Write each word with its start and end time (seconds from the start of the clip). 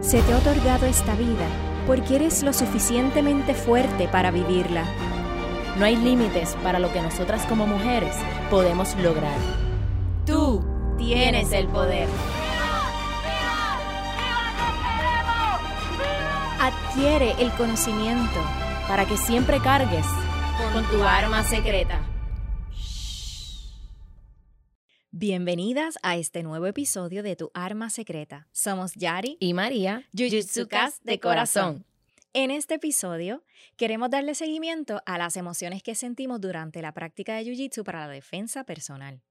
se 0.00 0.20
te 0.20 0.32
ha 0.34 0.36
otorgado 0.36 0.84
esta 0.84 1.14
vida 1.14 1.46
porque 1.86 2.16
eres 2.16 2.42
lo 2.42 2.52
suficientemente 2.52 3.54
fuerte 3.54 4.06
para 4.06 4.30
vivirla. 4.30 4.84
No 5.78 5.86
hay 5.86 5.96
límites 5.96 6.56
para 6.62 6.78
lo 6.78 6.92
que 6.92 7.00
nosotras 7.00 7.44
como 7.46 7.66
mujeres 7.66 8.14
podemos 8.50 8.94
lograr. 8.96 9.36
Tú 10.26 10.62
tienes 10.98 11.52
el 11.52 11.68
poder. 11.68 12.06
Adquiere 16.60 17.34
el 17.38 17.50
conocimiento 17.52 18.40
para 18.86 19.06
que 19.06 19.16
siempre 19.16 19.58
cargues 19.60 20.06
con 20.72 20.84
tu 20.84 21.02
arma 21.02 21.42
secreta. 21.44 22.13
Bienvenidas 25.26 25.98
a 26.02 26.18
este 26.18 26.42
nuevo 26.42 26.66
episodio 26.66 27.22
de 27.22 27.34
Tu 27.34 27.50
Arma 27.54 27.88
Secreta. 27.88 28.46
Somos 28.52 28.92
Yari 28.92 29.38
y 29.40 29.54
María, 29.54 30.06
Jujutsukas 30.14 31.02
de 31.02 31.18
corazón. 31.18 31.86
En 32.34 32.50
este 32.50 32.74
episodio 32.74 33.42
queremos 33.78 34.10
darle 34.10 34.34
seguimiento 34.34 35.00
a 35.06 35.16
las 35.16 35.38
emociones 35.38 35.82
que 35.82 35.94
sentimos 35.94 36.42
durante 36.42 36.82
la 36.82 36.92
práctica 36.92 37.36
de 37.36 37.44
Jiu-Jitsu 37.44 37.84
para 37.84 38.06
la 38.06 38.12
defensa 38.12 38.64
personal. 38.64 39.22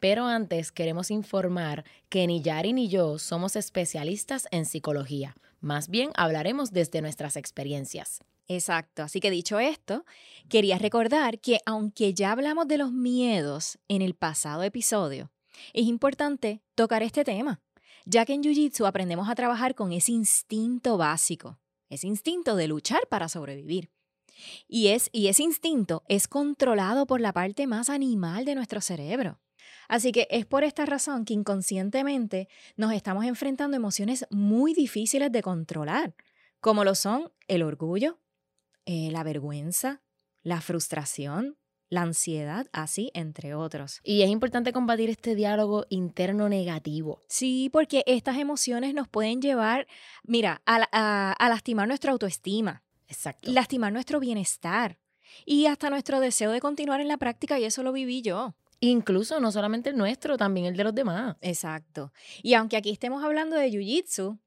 Pero 0.00 0.26
antes 0.26 0.72
queremos 0.72 1.12
informar 1.12 1.84
que 2.08 2.26
ni 2.26 2.42
Yari 2.42 2.72
ni 2.72 2.88
yo 2.88 3.20
somos 3.20 3.54
especialistas 3.54 4.48
en 4.50 4.66
psicología. 4.66 5.36
Más 5.60 5.88
bien 5.88 6.10
hablaremos 6.16 6.72
desde 6.72 7.00
nuestras 7.02 7.36
experiencias. 7.36 8.20
Exacto. 8.48 9.04
Así 9.04 9.20
que 9.20 9.30
dicho 9.30 9.60
esto, 9.60 10.04
quería 10.48 10.78
recordar 10.78 11.38
que 11.38 11.60
aunque 11.66 12.14
ya 12.14 12.32
hablamos 12.32 12.66
de 12.66 12.78
los 12.78 12.90
miedos 12.90 13.78
en 13.86 14.02
el 14.02 14.14
pasado 14.14 14.64
episodio, 14.64 15.30
es 15.72 15.86
importante 15.86 16.62
tocar 16.74 17.02
este 17.02 17.24
tema, 17.24 17.60
ya 18.04 18.24
que 18.24 18.34
en 18.34 18.42
Jiu-Jitsu 18.42 18.86
aprendemos 18.86 19.28
a 19.28 19.34
trabajar 19.34 19.74
con 19.74 19.92
ese 19.92 20.12
instinto 20.12 20.96
básico, 20.96 21.58
ese 21.88 22.06
instinto 22.06 22.56
de 22.56 22.68
luchar 22.68 23.06
para 23.08 23.28
sobrevivir. 23.28 23.90
Y, 24.68 24.88
es, 24.88 25.08
y 25.12 25.28
ese 25.28 25.42
instinto 25.42 26.02
es 26.08 26.28
controlado 26.28 27.06
por 27.06 27.20
la 27.20 27.32
parte 27.32 27.66
más 27.66 27.88
animal 27.88 28.44
de 28.44 28.54
nuestro 28.54 28.80
cerebro. 28.80 29.40
Así 29.88 30.12
que 30.12 30.26
es 30.30 30.46
por 30.46 30.64
esta 30.64 30.84
razón 30.84 31.24
que 31.24 31.34
inconscientemente 31.34 32.48
nos 32.76 32.92
estamos 32.92 33.24
enfrentando 33.24 33.76
emociones 33.76 34.26
muy 34.30 34.74
difíciles 34.74 35.30
de 35.30 35.42
controlar, 35.42 36.14
como 36.60 36.84
lo 36.84 36.94
son 36.94 37.32
el 37.48 37.62
orgullo, 37.62 38.18
eh, 38.84 39.10
la 39.10 39.22
vergüenza, 39.22 40.02
la 40.42 40.60
frustración, 40.60 41.56
la 41.88 42.02
ansiedad, 42.02 42.66
así 42.72 43.10
entre 43.14 43.54
otros. 43.54 44.00
Y 44.02 44.22
es 44.22 44.30
importante 44.30 44.72
combatir 44.72 45.10
este 45.10 45.34
diálogo 45.34 45.86
interno 45.88 46.48
negativo. 46.48 47.22
Sí, 47.28 47.70
porque 47.72 48.02
estas 48.06 48.38
emociones 48.38 48.94
nos 48.94 49.08
pueden 49.08 49.40
llevar, 49.40 49.86
mira, 50.24 50.62
a, 50.66 51.32
a 51.32 51.48
lastimar 51.48 51.88
nuestra 51.88 52.12
autoestima. 52.12 52.82
Exacto. 53.08 53.50
Lastimar 53.52 53.92
nuestro 53.92 54.18
bienestar 54.18 54.98
y 55.44 55.66
hasta 55.66 55.90
nuestro 55.90 56.20
deseo 56.20 56.50
de 56.50 56.60
continuar 56.60 57.00
en 57.00 57.08
la 57.08 57.18
práctica, 57.18 57.58
y 57.58 57.64
eso 57.64 57.82
lo 57.82 57.92
viví 57.92 58.22
yo. 58.22 58.56
Incluso 58.80 59.40
no 59.40 59.52
solamente 59.52 59.90
el 59.90 59.96
nuestro, 59.96 60.36
también 60.36 60.66
el 60.66 60.76
de 60.76 60.84
los 60.84 60.94
demás. 60.94 61.36
Exacto. 61.40 62.12
Y 62.42 62.54
aunque 62.54 62.76
aquí 62.76 62.90
estemos 62.90 63.24
hablando 63.24 63.56
de 63.56 63.70
Jiu-Jitsu, 63.70 64.38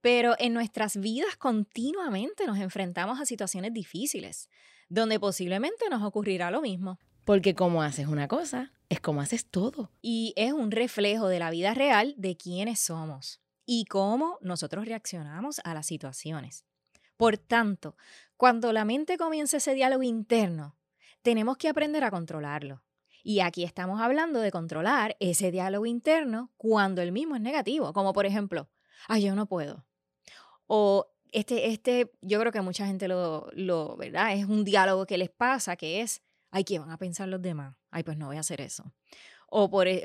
pero 0.00 0.34
en 0.38 0.54
nuestras 0.54 0.96
vidas 0.96 1.36
continuamente 1.36 2.46
nos 2.46 2.58
enfrentamos 2.58 3.20
a 3.20 3.26
situaciones 3.26 3.72
difíciles, 3.72 4.48
donde 4.90 5.18
posiblemente 5.18 5.88
nos 5.88 6.02
ocurrirá 6.02 6.50
lo 6.50 6.60
mismo. 6.60 6.98
Porque 7.24 7.54
como 7.54 7.82
haces 7.82 8.08
una 8.08 8.28
cosa, 8.28 8.72
es 8.88 9.00
como 9.00 9.22
haces 9.22 9.46
todo. 9.46 9.90
Y 10.02 10.34
es 10.36 10.52
un 10.52 10.70
reflejo 10.70 11.28
de 11.28 11.38
la 11.38 11.50
vida 11.50 11.72
real 11.72 12.14
de 12.18 12.36
quiénes 12.36 12.80
somos 12.80 13.40
y 13.64 13.84
cómo 13.84 14.38
nosotros 14.42 14.84
reaccionamos 14.84 15.60
a 15.64 15.72
las 15.72 15.86
situaciones. 15.86 16.66
Por 17.16 17.38
tanto, 17.38 17.96
cuando 18.36 18.72
la 18.72 18.84
mente 18.84 19.16
comienza 19.16 19.58
ese 19.58 19.74
diálogo 19.74 20.02
interno, 20.02 20.76
tenemos 21.22 21.56
que 21.56 21.68
aprender 21.68 22.02
a 22.02 22.10
controlarlo. 22.10 22.82
Y 23.22 23.40
aquí 23.40 23.64
estamos 23.64 24.00
hablando 24.00 24.40
de 24.40 24.50
controlar 24.50 25.16
ese 25.20 25.50
diálogo 25.50 25.86
interno 25.86 26.50
cuando 26.56 27.02
el 27.02 27.12
mismo 27.12 27.36
es 27.36 27.42
negativo, 27.42 27.92
como 27.92 28.12
por 28.12 28.26
ejemplo, 28.26 28.68
ay, 29.06 29.24
yo 29.24 29.34
no 29.34 29.46
puedo, 29.46 29.84
o 30.66 31.12
este, 31.32 31.68
este, 31.68 32.12
yo 32.20 32.40
creo 32.40 32.52
que 32.52 32.60
mucha 32.60 32.86
gente 32.86 33.08
lo, 33.08 33.48
lo, 33.52 33.96
¿verdad? 33.96 34.34
Es 34.34 34.44
un 34.44 34.64
diálogo 34.64 35.06
que 35.06 35.18
les 35.18 35.30
pasa, 35.30 35.76
que 35.76 36.00
es, 36.00 36.22
ay, 36.50 36.64
¿qué 36.64 36.78
van 36.78 36.90
a 36.90 36.98
pensar 36.98 37.28
los 37.28 37.42
demás? 37.42 37.74
Ay, 37.90 38.02
pues 38.02 38.16
no 38.16 38.26
voy 38.26 38.36
a 38.36 38.40
hacer 38.40 38.60
eso. 38.60 38.84
O 39.52 39.68
por, 39.68 39.88
e, 39.88 40.04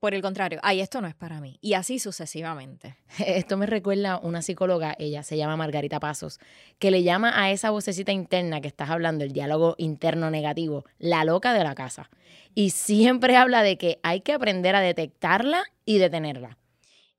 por 0.00 0.14
el 0.14 0.22
contrario, 0.22 0.58
ay, 0.64 0.80
esto 0.80 1.00
no 1.00 1.06
es 1.06 1.14
para 1.14 1.40
mí. 1.40 1.58
Y 1.60 1.74
así 1.74 2.00
sucesivamente. 2.00 2.96
Esto 3.24 3.56
me 3.56 3.66
recuerda 3.66 4.14
a 4.14 4.18
una 4.18 4.42
psicóloga, 4.42 4.96
ella 4.98 5.22
se 5.22 5.36
llama 5.36 5.56
Margarita 5.56 6.00
Pasos, 6.00 6.40
que 6.80 6.90
le 6.90 7.04
llama 7.04 7.40
a 7.40 7.52
esa 7.52 7.70
vocecita 7.70 8.10
interna 8.10 8.60
que 8.60 8.66
estás 8.66 8.90
hablando, 8.90 9.22
el 9.22 9.32
diálogo 9.32 9.76
interno 9.78 10.28
negativo, 10.30 10.84
la 10.98 11.24
loca 11.24 11.54
de 11.54 11.62
la 11.62 11.76
casa. 11.76 12.10
Y 12.52 12.70
siempre 12.70 13.36
habla 13.36 13.62
de 13.62 13.78
que 13.78 14.00
hay 14.02 14.22
que 14.22 14.32
aprender 14.32 14.74
a 14.74 14.80
detectarla 14.80 15.62
y 15.84 15.98
detenerla. 15.98 16.58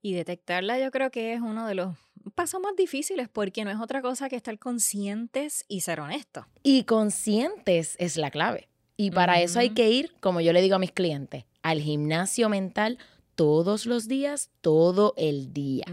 Y 0.01 0.13
detectarla 0.13 0.79
yo 0.79 0.91
creo 0.91 1.11
que 1.11 1.33
es 1.33 1.41
uno 1.41 1.67
de 1.67 1.75
los 1.75 1.95
pasos 2.35 2.61
más 2.61 2.75
difíciles 2.75 3.29
porque 3.29 3.63
no 3.63 3.71
es 3.71 3.79
otra 3.79 4.01
cosa 4.01 4.29
que 4.29 4.35
estar 4.35 4.57
conscientes 4.57 5.65
y 5.67 5.81
ser 5.81 5.99
honestos. 5.99 6.45
Y 6.63 6.83
conscientes 6.83 7.95
es 7.99 8.17
la 8.17 8.31
clave. 8.31 8.67
Y 8.97 9.11
para 9.11 9.41
eso 9.41 9.59
hay 9.59 9.71
que 9.71 9.89
ir, 9.89 10.13
como 10.19 10.41
yo 10.41 10.53
le 10.53 10.61
digo 10.61 10.75
a 10.75 10.79
mis 10.79 10.91
clientes, 10.91 11.45
al 11.63 11.81
gimnasio 11.81 12.49
mental 12.49 12.99
todos 13.35 13.87
los 13.87 14.07
días, 14.07 14.51
todo 14.61 15.13
el 15.17 15.53
día. 15.53 15.85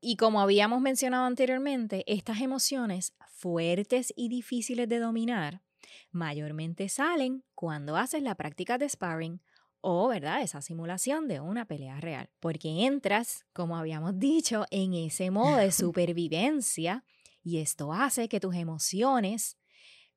Y 0.00 0.16
como 0.16 0.40
habíamos 0.40 0.80
mencionado 0.82 1.24
anteriormente, 1.24 2.04
estas 2.06 2.40
emociones 2.40 3.14
fuertes 3.26 4.12
y 4.16 4.28
difíciles 4.28 4.88
de 4.88 4.98
dominar 4.98 5.62
mayormente 6.10 6.88
salen 6.88 7.42
cuando 7.54 7.96
haces 7.96 8.22
la 8.22 8.34
práctica 8.34 8.78
de 8.78 8.88
sparring 8.88 9.40
o, 9.82 10.08
¿verdad?, 10.08 10.40
esa 10.40 10.62
simulación 10.62 11.28
de 11.28 11.40
una 11.40 11.66
pelea 11.66 12.00
real. 12.00 12.30
Porque 12.40 12.86
entras, 12.86 13.44
como 13.52 13.76
habíamos 13.76 14.18
dicho, 14.18 14.64
en 14.70 14.94
ese 14.94 15.30
modo 15.30 15.56
de 15.58 15.70
supervivencia 15.72 17.04
y 17.44 17.58
esto 17.58 17.92
hace 17.92 18.28
que 18.28 18.40
tus 18.40 18.54
emociones 18.54 19.58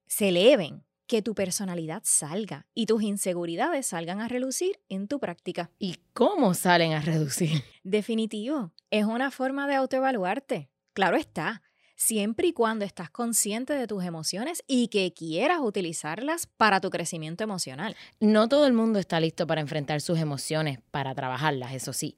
se 0.08 0.30
eleven, 0.30 0.84
que 1.08 1.22
tu 1.22 1.36
personalidad 1.36 2.02
salga 2.06 2.68
y 2.74 2.86
tus 2.86 3.04
inseguridades 3.04 3.88
salgan 3.88 4.22
a 4.22 4.28
relucir 4.28 4.80
en 4.90 5.08
tu 5.08 5.20
práctica. 5.20 5.72
¿Y 5.80 5.98
cómo 6.14 6.54
salen 6.54 6.94
a 6.94 7.02
reducir? 7.02 7.64
Definitivo, 7.84 8.72
es 8.92 9.06
una 9.06 9.32
forma 9.32 9.68
de 9.68 9.76
autoevaluarte. 9.76 10.70
Claro 10.94 11.18
está, 11.18 11.62
siempre 11.96 12.48
y 12.48 12.54
cuando 12.54 12.86
estás 12.86 13.10
consciente 13.10 13.74
de 13.74 13.88
tus 13.88 14.04
emociones 14.04 14.64
y 14.68 14.90
que 14.90 15.14
quieras 15.14 15.60
utilizarlas 15.62 16.46
para 16.46 16.82
tu 16.82 16.90
crecimiento 16.90 17.44
emocional. 17.44 17.96
No 18.20 18.48
todo 18.48 18.68
el 18.68 18.74
mundo 18.74 19.00
está 19.00 19.20
listo 19.20 19.48
para 19.48 19.62
enfrentar 19.62 20.02
sus 20.02 20.20
emociones, 20.20 20.80
para 20.92 21.16
trabajarlas, 21.16 21.74
eso 21.74 21.94
sí. 21.94 22.18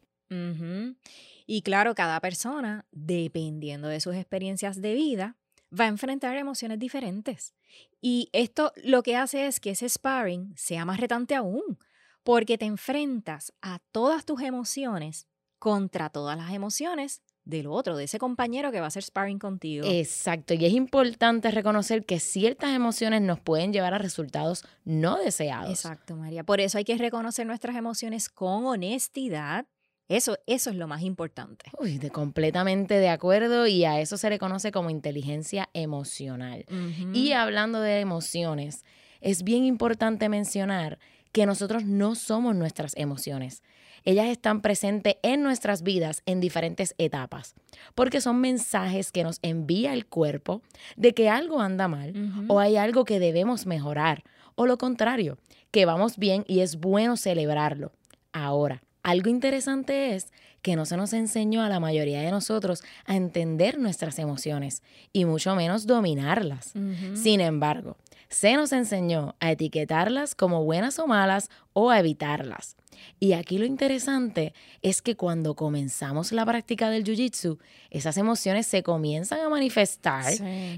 Y 1.46 1.62
claro, 1.62 1.96
cada 1.96 2.20
persona, 2.20 2.86
dependiendo 2.92 3.88
de 3.88 4.02
sus 4.02 4.16
experiencias 4.16 4.82
de 4.82 4.94
vida, 4.94 5.38
va 5.78 5.86
a 5.86 5.90
enfrentar 5.90 6.36
emociones 6.38 6.80
diferentes. 6.80 7.54
Y 8.02 8.30
esto 8.34 8.74
lo 8.84 9.04
que 9.04 9.16
hace 9.16 9.48
es 9.48 9.60
que 9.60 9.72
ese 9.72 9.88
sparring 9.88 10.54
sea 10.58 10.86
más 10.86 11.00
retante 11.00 11.36
aún, 11.36 11.80
porque 12.24 12.58
te 12.58 12.66
enfrentas 12.66 13.54
a 13.62 13.80
todas 13.92 14.26
tus 14.26 14.42
emociones 14.42 15.28
contra 15.60 16.10
todas 16.10 16.38
las 16.38 16.52
emociones 16.52 17.22
del 17.48 17.68
otro, 17.68 17.96
de 17.96 18.04
ese 18.04 18.20
compañero 18.20 18.72
que 18.72 18.80
va 18.80 18.86
a 18.86 18.88
hacer 18.90 19.04
sparring 19.04 19.40
contigo. 19.40 19.88
Exacto, 19.90 20.54
y 20.54 20.66
es 20.66 20.74
importante 20.74 21.50
reconocer 21.50 22.06
que 22.06 22.20
ciertas 22.20 22.76
emociones 22.76 23.22
nos 23.22 23.40
pueden 23.40 23.72
llevar 23.72 23.94
a 23.94 23.98
resultados 23.98 24.66
no 24.84 25.18
deseados. 25.18 25.70
Exacto, 25.70 26.16
María. 26.16 26.44
Por 26.44 26.60
eso 26.60 26.78
hay 26.78 26.84
que 26.84 26.98
reconocer 26.98 27.48
nuestras 27.48 27.76
emociones 27.76 28.30
con 28.30 28.66
honestidad. 28.66 29.66
Eso, 30.10 30.38
eso 30.46 30.70
es 30.70 30.76
lo 30.76 30.88
más 30.88 31.02
importante. 31.02 31.66
Uy, 31.80 31.98
de 31.98 32.10
completamente 32.10 32.96
de 32.96 33.10
acuerdo 33.10 33.68
y 33.68 33.86
a 33.86 34.00
eso 34.00 34.18
se 34.18 34.30
le 34.30 34.40
conoce 34.40 34.72
como 34.72 34.90
inteligencia 34.90 35.70
emocional. 35.74 36.66
Y 37.14 37.32
hablando 37.32 37.80
de 37.80 38.00
emociones, 38.00 38.84
es 39.22 39.44
bien 39.44 39.64
importante 39.64 40.30
mencionar 40.30 41.00
que 41.32 41.46
nosotros 41.46 41.86
no 41.86 42.16
somos 42.16 42.56
nuestras 42.56 42.94
emociones 42.96 43.64
ellas 44.08 44.28
están 44.28 44.62
presentes 44.62 45.18
en 45.22 45.44
nuestras 45.44 45.84
vidas 45.84 46.24
en 46.26 46.40
diferentes 46.40 46.96
etapas, 46.98 47.56
porque 47.94 48.22
son 48.22 48.40
mensajes 48.40 49.12
que 49.12 49.26
nos 49.26 49.40
envía 49.42 49.92
el 49.92 50.06
cuerpo 50.06 50.62
de 50.96 51.14
que 51.14 51.30
algo 51.30 51.60
anda 51.60 51.90
mal 51.90 52.14
o 52.48 52.62
hay 52.62 52.78
algo 52.78 53.04
que 53.04 53.20
debemos 53.20 53.66
mejorar, 53.66 54.24
o 54.56 54.66
lo 54.66 54.78
contrario, 54.78 55.38
que 55.72 55.86
vamos 55.86 56.16
bien 56.16 56.46
y 56.48 56.62
es 56.62 56.78
bueno 56.78 57.18
celebrarlo. 57.18 57.92
Ahora, 58.32 58.82
algo 59.04 59.30
interesante 59.30 60.16
es 60.16 60.32
que 60.62 60.78
no 60.78 60.86
se 60.86 60.96
nos 60.96 61.12
enseñó 61.12 61.62
a 61.62 61.70
la 61.70 61.82
mayoría 61.82 62.22
de 62.22 62.32
nosotros 62.32 62.84
a 63.06 63.18
entender 63.18 63.78
nuestras 63.78 64.20
emociones 64.20 64.84
y 65.12 65.26
mucho 65.26 65.54
menos 65.54 65.86
dominarlas. 65.86 66.74
Sin 67.14 67.42
embargo, 67.42 67.98
se 68.30 68.56
nos 68.56 68.72
enseñó 68.72 69.36
a 69.40 69.52
etiquetarlas 69.52 70.36
como 70.36 70.64
buenas 70.64 71.00
o 71.00 71.08
malas 71.08 71.50
o 71.74 71.90
a 71.90 72.00
evitarlas. 72.00 72.76
Y 73.20 73.34
aquí 73.34 73.58
lo 73.58 73.66
interesante 73.66 74.54
es 74.82 75.02
que 75.02 75.16
cuando 75.16 75.56
comenzamos 75.56 76.32
la 76.32 76.46
práctica 76.46 76.90
del 76.90 77.04
Jiu-Jitsu, 77.04 77.60
esas 77.90 78.18
emociones 78.18 78.68
se 78.68 78.84
comienzan 78.84 79.40
a 79.42 79.50
manifestar 79.50 80.34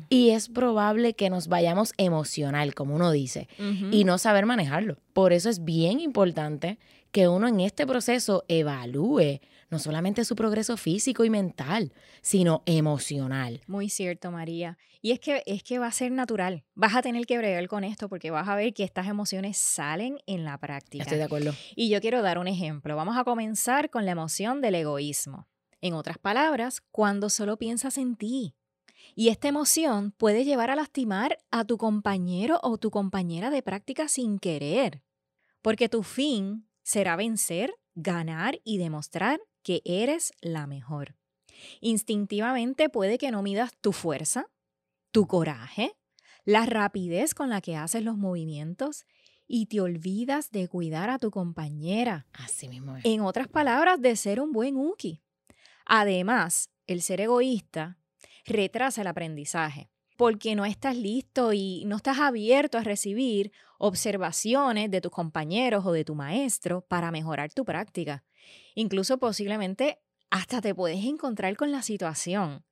y 0.09 0.31
es 0.31 0.49
probable 0.49 1.13
que 1.13 1.29
nos 1.29 1.47
vayamos 1.47 1.93
emocional, 1.97 2.75
como 2.75 2.95
uno 2.95 3.11
dice, 3.11 3.47
y 3.91 4.03
no 4.03 4.17
saber 4.17 4.45
manejarlo. 4.45 4.97
Por 5.13 5.33
eso 5.33 5.49
es 5.49 5.63
bien 5.63 5.99
importante 5.99 6.77
que 7.11 7.27
uno 7.27 7.47
en 7.47 7.59
este 7.61 7.87
proceso 7.87 8.43
evalúe 8.47 9.39
no 9.69 9.79
solamente 9.79 10.25
su 10.25 10.35
progreso 10.35 10.77
físico 10.77 11.23
y 11.23 11.29
mental, 11.29 11.93
sino 12.21 12.63
emocional. 12.65 13.61
Muy 13.67 13.89
cierto, 13.89 14.31
María. 14.31 14.77
Y 15.01 15.11
es 15.11 15.19
que, 15.19 15.43
es 15.45 15.63
que 15.63 15.79
va 15.79 15.87
a 15.87 15.91
ser 15.91 16.11
natural. 16.11 16.63
Vas 16.73 16.95
a 16.95 17.01
tener 17.01 17.25
que 17.25 17.37
bregar 17.37 17.67
con 17.67 17.83
esto 17.83 18.09
porque 18.09 18.31
vas 18.31 18.47
a 18.47 18.55
ver 18.55 18.73
que 18.73 18.83
estas 18.83 19.07
emociones 19.07 19.57
salen 19.57 20.19
en 20.25 20.43
la 20.43 20.57
práctica. 20.57 21.03
Estoy 21.03 21.19
de 21.19 21.23
acuerdo. 21.23 21.53
Y 21.75 21.89
yo 21.89 22.01
quiero 22.01 22.21
dar 22.21 22.39
un 22.39 22.47
ejemplo. 22.47 22.95
Vamos 22.95 23.17
a 23.17 23.23
comenzar 23.23 23.89
con 23.89 24.05
la 24.05 24.11
emoción 24.11 24.61
del 24.61 24.75
egoísmo. 24.75 25.47
En 25.81 25.93
otras 25.93 26.17
palabras, 26.17 26.81
cuando 26.91 27.29
solo 27.29 27.57
piensas 27.57 27.97
en 27.97 28.15
ti. 28.15 28.55
Y 29.15 29.29
esta 29.29 29.47
emoción 29.47 30.11
puede 30.11 30.43
llevar 30.43 30.69
a 30.71 30.75
lastimar 30.75 31.37
a 31.51 31.63
tu 31.63 31.77
compañero 31.77 32.59
o 32.63 32.77
tu 32.77 32.91
compañera 32.91 33.49
de 33.49 33.61
práctica 33.61 34.07
sin 34.07 34.39
querer. 34.39 35.03
Porque 35.61 35.89
tu 35.89 36.03
fin 36.03 36.67
será 36.83 37.15
vencer, 37.15 37.73
ganar 37.95 38.59
y 38.63 38.77
demostrar 38.77 39.39
que 39.69 39.83
eres 39.85 40.33
la 40.41 40.65
mejor. 40.65 41.15
Instintivamente 41.79 42.89
puede 42.89 43.19
que 43.19 43.29
no 43.29 43.43
midas 43.43 43.71
tu 43.79 43.91
fuerza, 43.91 44.47
tu 45.11 45.27
coraje, 45.27 45.95
la 46.43 46.65
rapidez 46.65 47.35
con 47.35 47.51
la 47.51 47.61
que 47.61 47.75
haces 47.75 48.03
los 48.03 48.17
movimientos 48.17 49.05
y 49.45 49.67
te 49.67 49.79
olvidas 49.79 50.49
de 50.49 50.67
cuidar 50.67 51.11
a 51.11 51.19
tu 51.19 51.29
compañera. 51.29 52.25
Así 52.33 52.67
mismo 52.67 52.97
es. 52.97 53.05
En 53.05 53.21
otras 53.21 53.47
palabras, 53.47 54.01
de 54.01 54.15
ser 54.15 54.41
un 54.41 54.53
buen 54.53 54.75
uki. 54.75 55.21
Además, 55.85 56.71
el 56.87 57.03
ser 57.03 57.21
egoísta 57.21 57.99
retrasa 58.47 59.01
el 59.01 59.07
aprendizaje 59.07 59.91
porque 60.17 60.55
no 60.55 60.65
estás 60.65 60.97
listo 60.97 61.53
y 61.53 61.83
no 61.85 61.97
estás 61.97 62.17
abierto 62.17 62.79
a 62.79 62.83
recibir 62.83 63.51
observaciones 63.77 64.89
de 64.89 64.99
tus 64.99 65.11
compañeros 65.11 65.85
o 65.85 65.91
de 65.91 66.05
tu 66.05 66.15
maestro 66.15 66.81
para 66.81 67.11
mejorar 67.11 67.53
tu 67.53 67.63
práctica. 67.65 68.23
Incluso 68.75 69.17
posiblemente 69.17 69.99
hasta 70.29 70.61
te 70.61 70.75
puedes 70.75 71.03
encontrar 71.05 71.55
con 71.55 71.71
la 71.71 71.81
situación 71.81 72.63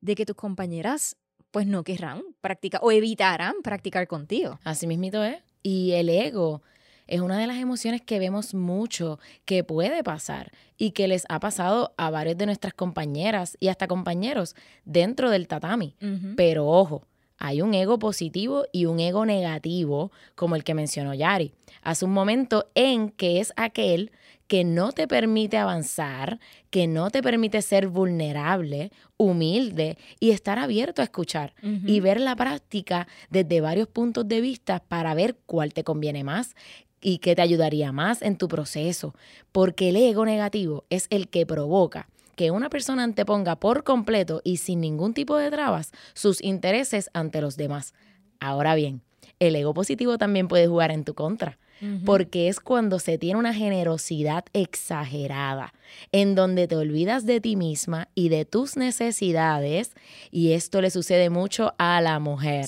de 0.00 0.14
que 0.14 0.26
tus 0.26 0.36
compañeras 0.36 1.16
pues 1.50 1.66
no 1.66 1.84
querrán 1.84 2.22
practicar 2.40 2.80
o 2.84 2.92
evitarán 2.92 3.54
practicar 3.62 4.06
contigo. 4.06 4.60
Así 4.64 4.86
mismito 4.86 5.24
es. 5.24 5.38
Y 5.62 5.92
el 5.92 6.08
ego 6.08 6.62
es 7.06 7.20
una 7.20 7.38
de 7.38 7.46
las 7.46 7.56
emociones 7.56 8.02
que 8.02 8.18
vemos 8.18 8.54
mucho 8.54 9.18
que 9.44 9.64
puede 9.64 10.02
pasar 10.02 10.52
y 10.76 10.90
que 10.90 11.08
les 11.08 11.24
ha 11.28 11.40
pasado 11.40 11.94
a 11.96 12.10
varios 12.10 12.36
de 12.36 12.46
nuestras 12.46 12.74
compañeras 12.74 13.56
y 13.60 13.68
hasta 13.68 13.86
compañeros 13.86 14.54
dentro 14.84 15.30
del 15.30 15.48
tatami. 15.48 15.94
Pero 16.36 16.66
ojo, 16.66 17.06
hay 17.38 17.62
un 17.62 17.74
ego 17.74 17.98
positivo 17.98 18.64
y 18.72 18.86
un 18.86 18.98
ego 18.98 19.24
negativo, 19.26 20.10
como 20.34 20.56
el 20.56 20.64
que 20.64 20.74
mencionó 20.74 21.14
Yari. 21.14 21.52
Hace 21.82 22.04
un 22.04 22.12
momento 22.12 22.70
en 22.74 23.10
que 23.10 23.40
es 23.40 23.52
aquel 23.56 24.10
que 24.46 24.64
no 24.64 24.92
te 24.92 25.08
permite 25.08 25.56
avanzar, 25.56 26.38
que 26.70 26.86
no 26.86 27.10
te 27.10 27.22
permite 27.22 27.62
ser 27.62 27.88
vulnerable, 27.88 28.92
humilde 29.16 29.98
y 30.20 30.30
estar 30.30 30.58
abierto 30.58 31.02
a 31.02 31.06
escuchar 31.06 31.54
y 31.62 32.00
ver 32.00 32.20
la 32.20 32.36
práctica 32.36 33.08
desde 33.30 33.60
varios 33.60 33.88
puntos 33.88 34.28
de 34.28 34.40
vista 34.40 34.80
para 34.80 35.14
ver 35.14 35.36
cuál 35.46 35.72
te 35.72 35.84
conviene 35.84 36.22
más 36.22 36.54
y 37.00 37.18
qué 37.18 37.34
te 37.34 37.42
ayudaría 37.42 37.92
más 37.92 38.22
en 38.22 38.36
tu 38.36 38.48
proceso, 38.48 39.14
porque 39.52 39.90
el 39.90 39.96
ego 39.96 40.24
negativo 40.24 40.84
es 40.90 41.06
el 41.10 41.28
que 41.28 41.46
provoca 41.46 42.08
que 42.36 42.50
una 42.50 42.68
persona 42.68 43.02
anteponga 43.02 43.56
por 43.56 43.82
completo 43.82 44.42
y 44.44 44.58
sin 44.58 44.80
ningún 44.80 45.14
tipo 45.14 45.36
de 45.36 45.50
trabas 45.50 45.92
sus 46.14 46.42
intereses 46.42 47.10
ante 47.14 47.40
los 47.40 47.56
demás. 47.56 47.94
Ahora 48.40 48.74
bien, 48.74 49.02
el 49.38 49.56
ego 49.56 49.74
positivo 49.74 50.18
también 50.18 50.46
puede 50.46 50.66
jugar 50.66 50.90
en 50.90 51.04
tu 51.04 51.14
contra, 51.14 51.58
porque 52.04 52.48
es 52.48 52.60
cuando 52.60 52.98
se 52.98 53.18
tiene 53.18 53.38
una 53.38 53.54
generosidad 53.54 54.44
exagerada, 54.52 55.74
en 56.12 56.34
donde 56.34 56.68
te 56.68 56.76
olvidas 56.76 57.26
de 57.26 57.40
ti 57.40 57.56
misma 57.56 58.08
y 58.14 58.28
de 58.28 58.44
tus 58.44 58.76
necesidades, 58.76 59.92
y 60.30 60.52
esto 60.52 60.80
le 60.80 60.90
sucede 60.90 61.30
mucho 61.30 61.74
a 61.78 62.00
la 62.00 62.18
mujer, 62.18 62.66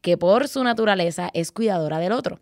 que 0.00 0.16
por 0.16 0.48
su 0.48 0.64
naturaleza 0.64 1.30
es 1.34 1.52
cuidadora 1.52 1.98
del 1.98 2.12
otro. 2.12 2.40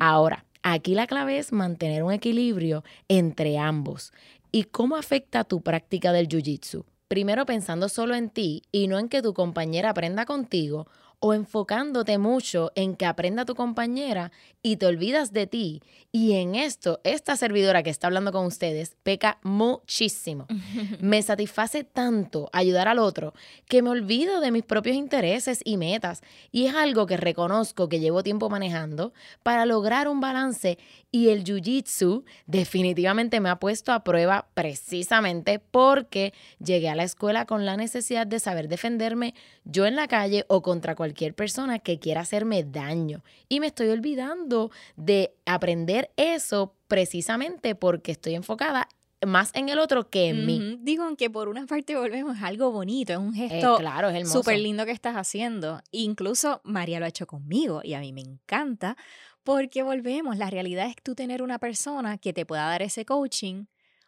Ahora, 0.00 0.44
aquí 0.62 0.94
la 0.94 1.06
clave 1.06 1.38
es 1.38 1.52
mantener 1.52 2.02
un 2.02 2.12
equilibrio 2.12 2.84
entre 3.08 3.58
ambos. 3.58 4.12
¿Y 4.50 4.64
cómo 4.64 4.96
afecta 4.96 5.44
tu 5.44 5.62
práctica 5.62 6.12
del 6.12 6.28
Jiu-Jitsu? 6.28 6.84
Primero 7.08 7.44
pensando 7.44 7.88
solo 7.88 8.14
en 8.14 8.30
ti 8.30 8.62
y 8.72 8.86
no 8.86 8.98
en 8.98 9.08
que 9.08 9.22
tu 9.22 9.34
compañera 9.34 9.90
aprenda 9.90 10.24
contigo 10.24 10.86
o 11.24 11.34
enfocándote 11.34 12.18
mucho 12.18 12.72
en 12.74 12.96
que 12.96 13.06
aprenda 13.06 13.44
tu 13.44 13.54
compañera 13.54 14.32
y 14.60 14.76
te 14.76 14.86
olvidas 14.86 15.32
de 15.32 15.46
ti. 15.46 15.80
Y 16.10 16.32
en 16.32 16.56
esto, 16.56 17.00
esta 17.04 17.36
servidora 17.36 17.84
que 17.84 17.90
está 17.90 18.08
hablando 18.08 18.32
con 18.32 18.44
ustedes 18.44 18.96
peca 19.04 19.38
muchísimo. 19.44 20.48
Me 21.00 21.22
satisface 21.22 21.84
tanto 21.84 22.50
ayudar 22.52 22.88
al 22.88 22.98
otro 22.98 23.34
que 23.66 23.82
me 23.82 23.90
olvido 23.90 24.40
de 24.40 24.50
mis 24.50 24.64
propios 24.64 24.96
intereses 24.96 25.60
y 25.64 25.76
metas. 25.76 26.22
Y 26.50 26.66
es 26.66 26.74
algo 26.74 27.06
que 27.06 27.16
reconozco 27.16 27.88
que 27.88 28.00
llevo 28.00 28.24
tiempo 28.24 28.50
manejando 28.50 29.12
para 29.44 29.64
lograr 29.64 30.08
un 30.08 30.20
balance 30.20 30.76
y 31.12 31.28
el 31.28 31.44
Jiu-Jitsu 31.44 32.24
definitivamente 32.46 33.38
me 33.38 33.48
ha 33.48 33.60
puesto 33.60 33.92
a 33.92 34.02
prueba 34.02 34.48
precisamente 34.54 35.60
porque 35.60 36.32
llegué 36.58 36.88
a 36.88 36.96
la 36.96 37.04
escuela 37.04 37.46
con 37.46 37.64
la 37.64 37.76
necesidad 37.76 38.26
de 38.26 38.40
saber 38.40 38.68
defenderme 38.68 39.34
yo 39.64 39.86
en 39.86 39.94
la 39.94 40.08
calle 40.08 40.44
o 40.48 40.62
contra 40.62 40.94
cualquier 40.96 41.11
persona 41.34 41.78
que 41.78 41.98
quiera 41.98 42.22
hacerme 42.22 42.64
daño. 42.64 43.22
Y 43.48 43.60
me 43.60 43.68
estoy 43.68 43.88
olvidando 43.88 44.70
de 44.96 45.34
aprender 45.46 46.10
eso 46.16 46.74
precisamente 46.88 47.74
porque 47.74 48.12
estoy 48.12 48.34
enfocada 48.34 48.88
más 49.26 49.50
en 49.54 49.68
el 49.68 49.78
otro 49.78 50.10
que 50.10 50.28
en 50.28 50.46
mí. 50.46 50.78
Digo, 50.80 51.16
que 51.16 51.30
por 51.30 51.48
una 51.48 51.66
parte 51.66 51.96
volvemos, 51.96 52.36
es 52.36 52.42
algo 52.42 52.70
bonito, 52.72 53.12
es 53.12 53.18
un 53.18 53.34
eh, 53.34 53.48
gesto 53.48 53.76
claro, 53.76 54.08
es 54.10 54.30
súper 54.30 54.58
lindo 54.58 54.84
que 54.84 54.90
estás 54.92 55.14
haciendo. 55.14 55.80
Incluso 55.90 56.60
María 56.64 56.98
lo 56.98 57.06
ha 57.06 57.08
hecho 57.08 57.26
conmigo 57.26 57.80
y 57.84 57.94
a 57.94 58.00
mí 58.00 58.12
me 58.12 58.20
encanta 58.20 58.96
porque 59.42 59.82
volvemos, 59.82 60.36
la 60.36 60.50
realidad 60.50 60.86
es 60.86 60.96
tú 61.02 61.14
tener 61.14 61.42
una 61.42 61.58
persona 61.58 62.18
que 62.18 62.32
te 62.32 62.46
pueda 62.46 62.66
dar 62.66 62.82
ese 62.82 63.04
coaching. 63.04 63.66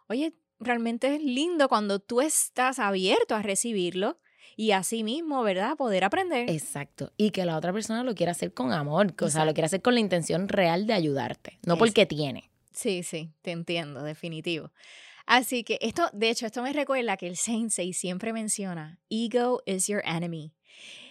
Oye, 0.08 0.34
realmente 0.60 1.14
es 1.14 1.22
lindo 1.22 1.68
cuando 1.68 1.98
tú 1.98 2.20
estás 2.20 2.78
abierto 2.78 3.34
a 3.34 3.42
recibirlo 3.42 4.18
y 4.56 4.72
así 4.72 5.04
mismo, 5.04 5.42
¿verdad? 5.42 5.76
Poder 5.76 6.04
aprender. 6.04 6.50
Exacto. 6.50 7.12
Y 7.16 7.30
que 7.30 7.44
la 7.44 7.56
otra 7.56 7.72
persona 7.72 8.04
lo 8.04 8.14
quiera 8.14 8.32
hacer 8.32 8.52
con 8.52 8.72
amor, 8.72 9.14
o 9.20 9.28
sea, 9.28 9.44
lo 9.44 9.54
quiera 9.54 9.66
hacer 9.66 9.82
con 9.82 9.94
la 9.94 10.00
intención 10.00 10.48
real 10.48 10.86
de 10.86 10.92
ayudarte, 10.92 11.58
no 11.64 11.76
porque 11.76 12.06
tiene. 12.06 12.50
Sí, 12.72 13.02
sí, 13.02 13.30
te 13.42 13.52
entiendo, 13.52 14.02
definitivo. 14.02 14.72
Así 15.26 15.64
que 15.64 15.78
esto, 15.80 16.10
de 16.12 16.30
hecho, 16.30 16.46
esto 16.46 16.62
me 16.62 16.72
recuerda 16.72 17.16
que 17.16 17.26
el 17.26 17.36
sensei 17.36 17.92
siempre 17.92 18.32
menciona, 18.32 18.98
ego 19.08 19.62
is 19.64 19.86
your 19.86 20.02
enemy. 20.04 20.52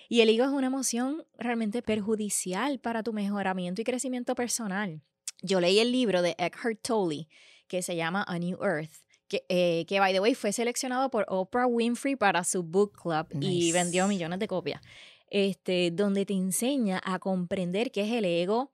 Y 0.10 0.22
el 0.22 0.30
ego 0.30 0.44
es 0.44 0.52
una 0.52 0.68
emoción 0.68 1.26
realmente 1.38 1.82
perjudicial 1.82 2.80
para 2.80 3.02
tu 3.02 3.14
mejoramiento 3.14 3.82
y 3.82 3.86
crecimiento 3.86 4.36
personal. 4.36 5.02
Yo 5.42 5.60
leí 5.60 5.80
el 5.80 5.92
libro 5.92 6.22
de 6.22 6.36
Eckhart 6.38 6.82
Tolle 6.82 7.28
que 7.68 7.82
se 7.82 7.96
llama 7.96 8.24
A 8.28 8.38
New 8.38 8.64
Earth, 8.64 9.03
que, 9.34 9.46
eh, 9.50 9.86
que 9.88 10.00
by 10.00 10.14
the 10.14 10.20
way 10.20 10.36
fue 10.36 10.54
seleccionado 10.54 11.10
por 11.10 11.26
Oprah 11.28 11.66
Winfrey 11.66 12.16
para 12.16 12.44
su 12.44 12.62
book 12.62 12.94
club 13.02 13.26
y 13.42 13.72
vendió 13.72 14.08
millones 14.08 14.38
de 14.38 14.48
copias. 14.48 14.82
Este, 15.28 15.90
donde 15.90 16.28
te 16.28 16.34
enseña 16.34 17.02
a 17.04 17.18
comprender 17.18 17.92
qué 17.92 18.02
es 18.02 18.12
el 18.12 18.26
ego, 18.26 18.72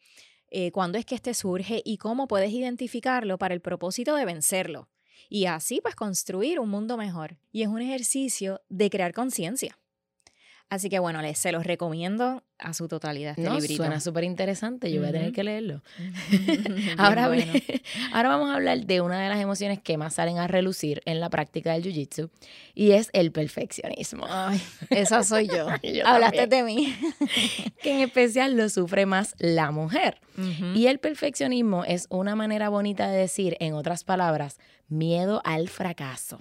eh, 0.49 0.71
cuándo 0.71 0.97
es 0.97 1.05
que 1.05 1.15
este 1.15 1.33
surge 1.33 1.81
y 1.85 1.97
cómo 1.97 2.27
puedes 2.27 2.51
identificarlo 2.51 3.37
para 3.37 3.53
el 3.53 3.61
propósito 3.61 4.15
de 4.15 4.25
vencerlo. 4.25 4.89
Y 5.29 5.45
así 5.45 5.79
pues 5.79 5.95
construir 5.95 6.59
un 6.59 6.69
mundo 6.69 6.97
mejor. 6.97 7.37
Y 7.53 7.61
es 7.61 7.69
un 7.69 7.81
ejercicio 7.81 8.59
de 8.67 8.89
crear 8.89 9.13
conciencia. 9.13 9.79
Así 10.69 10.89
que 10.89 10.99
bueno, 10.99 11.21
les, 11.21 11.39
se 11.39 11.51
los 11.51 11.63
recomiendo 11.63 12.43
a 12.59 12.73
su 12.73 12.87
totalidad 12.87 13.33
este 13.37 13.49
no, 13.49 13.59
Suena 13.59 13.99
súper 13.99 14.23
interesante, 14.23 14.91
yo 14.91 14.99
voy 14.99 15.09
a 15.09 15.11
tener 15.13 15.31
que 15.31 15.43
leerlo. 15.43 15.81
ahora, 16.97 17.25
ahora 18.13 18.29
vamos 18.29 18.51
a 18.51 18.55
hablar 18.55 18.85
de 18.85 19.01
una 19.01 19.19
de 19.19 19.29
las 19.29 19.39
emociones 19.39 19.79
que 19.79 19.97
más 19.97 20.13
salen 20.13 20.37
a 20.37 20.47
relucir 20.47 21.01
en 21.05 21.19
la 21.19 21.29
práctica 21.29 21.73
del 21.73 21.83
Jiu-Jitsu 21.83 22.29
y 22.75 22.91
es 22.91 23.09
el 23.13 23.31
perfeccionismo. 23.31 24.27
Ay, 24.29 24.61
esa 24.91 25.23
soy 25.23 25.47
yo. 25.47 25.67
Hablaste 26.05 26.45
de 26.45 26.63
mí. 26.63 26.95
que 27.81 27.95
en 27.95 27.99
especial 28.01 28.55
lo 28.55 28.69
sufre 28.69 29.07
más 29.07 29.35
la 29.39 29.71
mujer. 29.71 30.19
Y 30.73 30.87
el 30.87 30.99
perfeccionismo 30.99 31.83
es 31.83 32.07
una 32.09 32.33
manera 32.33 32.69
bonita 32.69 33.09
de 33.09 33.17
decir, 33.17 33.57
en 33.59 33.73
otras 33.73 34.05
palabras, 34.05 34.57
miedo 34.87 35.41
al 35.43 35.67
fracaso. 35.67 36.39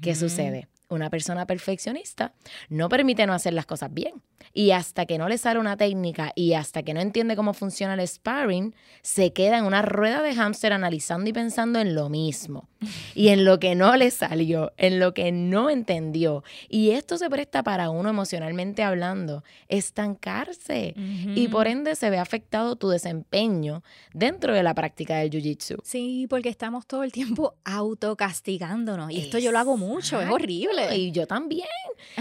¿Qué 0.00 0.14
sucede? 0.14 0.68
Una 0.94 1.10
persona 1.10 1.46
perfeccionista 1.46 2.34
no 2.68 2.88
permite 2.88 3.26
no 3.26 3.34
hacer 3.34 3.52
las 3.52 3.66
cosas 3.66 3.92
bien. 3.92 4.22
Y 4.52 4.72
hasta 4.72 5.06
que 5.06 5.18
no 5.18 5.28
le 5.28 5.38
sale 5.38 5.60
una 5.60 5.76
técnica 5.76 6.32
y 6.34 6.54
hasta 6.54 6.82
que 6.82 6.94
no 6.94 7.00
entiende 7.00 7.36
cómo 7.36 7.54
funciona 7.54 7.94
el 7.94 8.06
sparring, 8.06 8.74
se 9.00 9.32
queda 9.32 9.58
en 9.58 9.64
una 9.64 9.82
rueda 9.82 10.22
de 10.22 10.34
hámster 10.34 10.72
analizando 10.72 11.30
y 11.30 11.32
pensando 11.32 11.78
en 11.78 11.94
lo 11.94 12.08
mismo. 12.08 12.68
Y 13.14 13.28
en 13.28 13.44
lo 13.44 13.60
que 13.60 13.74
no 13.74 13.96
le 13.96 14.10
salió, 14.10 14.72
en 14.76 14.98
lo 14.98 15.14
que 15.14 15.30
no 15.30 15.70
entendió. 15.70 16.42
Y 16.68 16.90
esto 16.90 17.16
se 17.16 17.30
presta 17.30 17.62
para 17.62 17.90
uno 17.90 18.10
emocionalmente 18.10 18.82
hablando, 18.82 19.44
estancarse. 19.68 20.94
Y 20.96 21.48
por 21.48 21.68
ende 21.68 21.94
se 21.94 22.10
ve 22.10 22.18
afectado 22.18 22.76
tu 22.76 22.88
desempeño 22.88 23.82
dentro 24.12 24.52
de 24.52 24.62
la 24.62 24.74
práctica 24.74 25.16
del 25.18 25.30
jiu-jitsu. 25.30 25.80
Sí, 25.84 26.26
porque 26.28 26.48
estamos 26.48 26.86
todo 26.86 27.04
el 27.04 27.12
tiempo 27.12 27.54
autocastigándonos. 27.64 29.10
Y 29.12 29.20
esto 29.20 29.38
yo 29.38 29.52
lo 29.52 29.58
hago 29.58 29.76
mucho, 29.76 30.20
es 30.20 30.28
horrible. 30.28 30.81
Y 30.94 31.12
yo 31.12 31.26
también. 31.26 31.68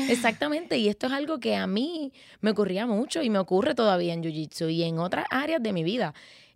Exactamente. 0.10 0.77
Y 0.77 0.88
esto 0.88 1.08
es 1.08 1.13
algo 1.13 1.39
que 1.39 1.56
a 1.56 1.68
mí 1.68 2.13
me 2.39 2.51
ocurría 2.51 2.86
mucho 2.86 3.22
y 3.22 3.30
me 3.30 3.39
ocurre 3.39 3.75
todavía 3.75 4.13
en 4.13 4.24
Jiu-Jitsu 4.24 4.72
y 4.72 4.84
en 4.84 5.00
otras 5.00 5.25
áreas 5.30 5.62
de 5.62 5.74
mi 5.74 5.84
vida. 5.84 6.13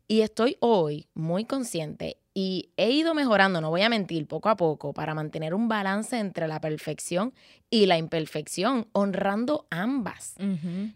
Y 0.08 0.22
estoy 0.22 0.58
hoy 0.60 1.08
muy 1.16 1.46
consciente 1.46 2.18
y 2.34 2.70
he 2.78 2.92
ido 2.92 3.14
mejorando, 3.14 3.62
no 3.62 3.70
voy 3.70 3.82
a 3.82 3.90
mentir, 3.90 4.28
poco 4.28 4.50
a 4.50 4.58
poco, 4.58 4.94
para 4.94 5.14
mantener 5.16 5.54
un 5.54 5.68
balance 5.68 6.20
entre 6.20 6.48
la 6.48 6.60
perfección 6.60 7.34
y 7.70 7.86
la 7.86 7.98
imperfección, 7.98 8.88
honrando 8.92 9.66
ambas. 9.70 10.36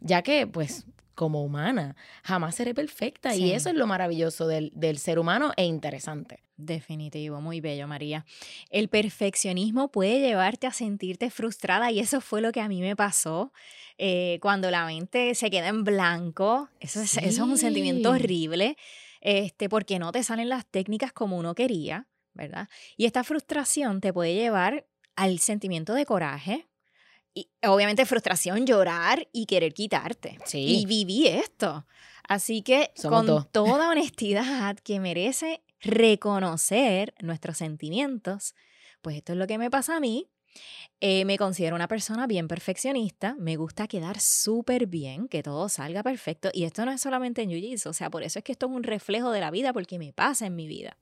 Ya 0.01 0.21
que, 0.21 0.45
pues, 0.47 0.85
como 1.15 1.43
humana, 1.43 1.95
jamás 2.23 2.55
seré 2.55 2.73
perfecta. 2.73 3.35
Y 3.35 3.51
eso 3.51 3.69
es 3.69 3.75
lo 3.75 3.87
maravilloso 3.87 4.47
del, 4.47 4.71
del 4.75 4.97
ser 4.99 5.17
humano 5.17 5.53
e 5.55 5.65
interesante. 5.65 6.43
Definitivo, 6.59 7.39
muy 7.39 7.61
bello, 7.61 7.87
María. 7.87 8.25
El 8.69 8.89
perfeccionismo 8.89 9.87
puede 9.87 10.19
llevarte 10.19 10.67
a 10.67 10.73
sentirte 10.73 11.29
frustrada 11.29 11.89
y 11.89 11.99
eso 11.99 12.19
fue 12.19 12.41
lo 12.41 12.51
que 12.51 12.59
a 12.59 12.67
mí 12.67 12.81
me 12.81 12.97
pasó 12.97 13.53
eh, 13.97 14.39
cuando 14.41 14.69
la 14.69 14.85
mente 14.85 15.35
se 15.35 15.49
queda 15.49 15.69
en 15.69 15.85
blanco. 15.85 16.67
Eso 16.81 16.99
es, 16.99 17.15
eso 17.15 17.27
es 17.27 17.39
un 17.39 17.57
sentimiento 17.57 18.09
horrible, 18.11 18.75
este, 19.21 19.69
porque 19.69 19.99
no 19.99 20.11
te 20.11 20.21
salen 20.21 20.49
las 20.49 20.65
técnicas 20.65 21.13
como 21.13 21.37
uno 21.37 21.55
quería, 21.55 22.07
¿verdad? 22.33 22.67
Y 22.97 23.05
esta 23.05 23.23
frustración 23.23 24.01
te 24.01 24.11
puede 24.11 24.33
llevar 24.33 24.85
al 25.15 25.39
sentimiento 25.39 25.93
de 25.93 26.05
coraje, 26.05 26.67
y 27.33 27.47
obviamente 27.63 28.05
frustración, 28.05 28.65
llorar 28.65 29.29
y 29.31 29.45
querer 29.45 29.73
quitarte. 29.73 30.39
Sí. 30.43 30.81
Y 30.81 30.85
viví 30.85 31.27
esto. 31.27 31.85
Así 32.27 32.63
que 32.63 32.91
con 33.01 33.47
toda 33.51 33.89
honestidad 33.91 34.77
que 34.79 34.99
merece 34.99 35.61
reconocer 35.81 37.13
nuestros 37.21 37.57
sentimientos, 37.57 38.55
pues 39.01 39.17
esto 39.17 39.33
es 39.33 39.39
lo 39.39 39.48
que 39.48 39.57
me 39.57 39.69
pasa 39.69 39.98
a 39.98 40.00
mí. 40.00 40.29
Eh, 41.00 41.24
me 41.25 41.38
considero 41.38 41.75
una 41.75 41.88
persona 41.88 42.27
bien 42.27 42.48
perfeccionista, 42.48 43.36
me 43.39 43.55
gusta 43.55 43.88
quedar 43.88 44.19
súper 44.19 44.88
bien, 44.88 45.27
que 45.27 45.43
todo 45.43 45.69
salga 45.69 46.03
perfecto. 46.03 46.50
Y 46.51 46.63
esto 46.63 46.83
no 46.86 46.91
es 46.91 47.01
solamente 47.01 47.41
en 47.41 47.51
jiu 47.51 47.89
o 47.89 47.93
sea, 47.93 48.09
por 48.09 48.24
eso 48.24 48.39
es 48.39 48.43
que 48.43 48.51
esto 48.51 48.65
es 48.65 48.71
un 48.74 48.83
reflejo 48.83 49.31
de 49.31 49.39
la 49.39 49.51
vida, 49.51 49.71
porque 49.71 50.00
me 50.00 50.12
pasa 50.12 50.48
en 50.48 50.55
mi 50.55 50.67
vida. 50.67 50.98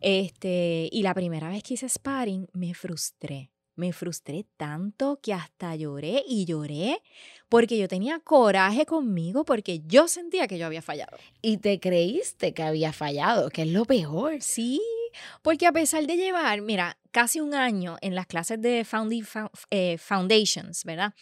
este, 0.00 0.88
y 0.92 1.02
la 1.02 1.14
primera 1.14 1.48
vez 1.48 1.62
que 1.62 1.74
hice 1.74 1.88
sparring, 1.88 2.48
me 2.52 2.74
frustré 2.74 3.50
me 3.76 3.92
frustré 3.92 4.46
tanto 4.56 5.20
que 5.22 5.32
hasta 5.32 5.76
lloré 5.76 6.24
y 6.26 6.44
lloré 6.46 7.02
porque 7.48 7.78
yo 7.78 7.88
tenía 7.88 8.18
coraje 8.18 8.86
conmigo 8.86 9.44
porque 9.44 9.82
yo 9.86 10.08
sentía 10.08 10.48
que 10.48 10.58
yo 10.58 10.66
había 10.66 10.82
fallado. 10.82 11.16
Y 11.42 11.58
te 11.58 11.78
creíste 11.78 12.54
que 12.54 12.62
había 12.62 12.92
fallado, 12.92 13.50
que 13.50 13.62
es 13.62 13.68
lo 13.68 13.84
peor. 13.84 14.42
Sí, 14.42 14.80
porque 15.42 15.66
a 15.66 15.72
pesar 15.72 16.06
de 16.06 16.16
llevar, 16.16 16.62
mira, 16.62 16.98
casi 17.10 17.40
un 17.40 17.54
año 17.54 17.98
en 18.00 18.14
las 18.14 18.26
clases 18.26 18.60
de 18.60 18.84
eh, 19.70 19.98
Foundations, 19.98 20.84
¿verdad? 20.84 21.14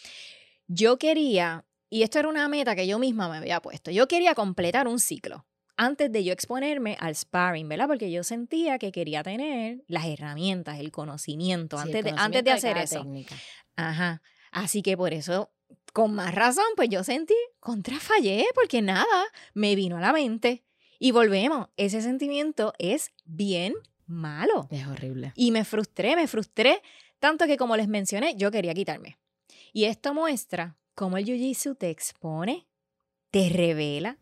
Yo 0.67 0.99
quería, 0.99 1.65
y 1.91 2.03
esto 2.03 2.19
era 2.19 2.29
una 2.29 2.49
meta 2.49 2.75
que 2.75 2.87
yo 2.87 2.99
misma 2.99 3.29
me 3.29 3.37
había 3.37 3.61
puesto, 3.61 3.91
yo 3.91 4.09
quería 4.09 4.35
completar 4.35 4.89
un 4.89 4.99
ciclo 4.99 5.45
antes 5.77 6.11
de 6.13 6.25
yo 6.25 6.33
exponerme 6.33 6.97
al 7.01 7.15
sparring, 7.15 7.69
¿verdad? 7.69 7.89
Porque 7.89 8.11
yo 8.11 8.23
sentía 8.25 8.79
que 8.79 8.93
quería 8.93 9.23
tener 9.23 9.85
las 9.89 10.07
herramientas, 10.07 10.79
el 10.79 10.93
conocimiento, 10.93 11.79
antes, 11.79 12.05
de, 12.05 12.15
antes 12.17 12.45
de 12.45 12.51
hacer 12.53 12.77
eso. 12.79 13.01
Técnica. 13.01 13.35
Ajá. 13.77 14.23
Así 14.53 14.83
que 14.83 14.97
por 14.97 15.13
eso, 15.13 15.51
con 15.93 16.15
más 16.15 16.35
razón, 16.35 16.65
pues 16.77 16.89
yo 16.89 17.03
sentí, 17.03 17.35
contra 17.59 17.99
fallé, 17.99 18.47
porque 18.55 18.83
nada, 18.83 19.25
me 19.53 19.75
vino 19.75 19.97
a 19.97 20.01
la 20.01 20.13
mente. 20.13 20.63
Y 20.99 21.11
volvemos, 21.11 21.69
ese 21.77 22.01
sentimiento 22.03 22.73
es 22.79 23.11
bien 23.25 23.75
malo. 24.07 24.69
Es 24.71 24.87
horrible. 24.87 25.33
Y 25.35 25.51
me 25.51 25.65
frustré, 25.65 26.15
me 26.15 26.29
frustré, 26.29 26.83
tanto 27.19 27.47
que 27.47 27.57
como 27.57 27.77
les 27.77 27.89
mencioné, 27.89 28.37
yo 28.37 28.51
quería 28.51 28.75
quitarme. 28.75 29.19
Y 29.73 29.85
esto 29.85 30.15
muestra 30.15 30.77
cómo 30.95 31.17
el 31.17 31.25
Jiu-Jitsu 31.25 31.77
te 31.77 31.91
expone 31.91 32.69
te 33.35 33.49
revela, 33.49 34.17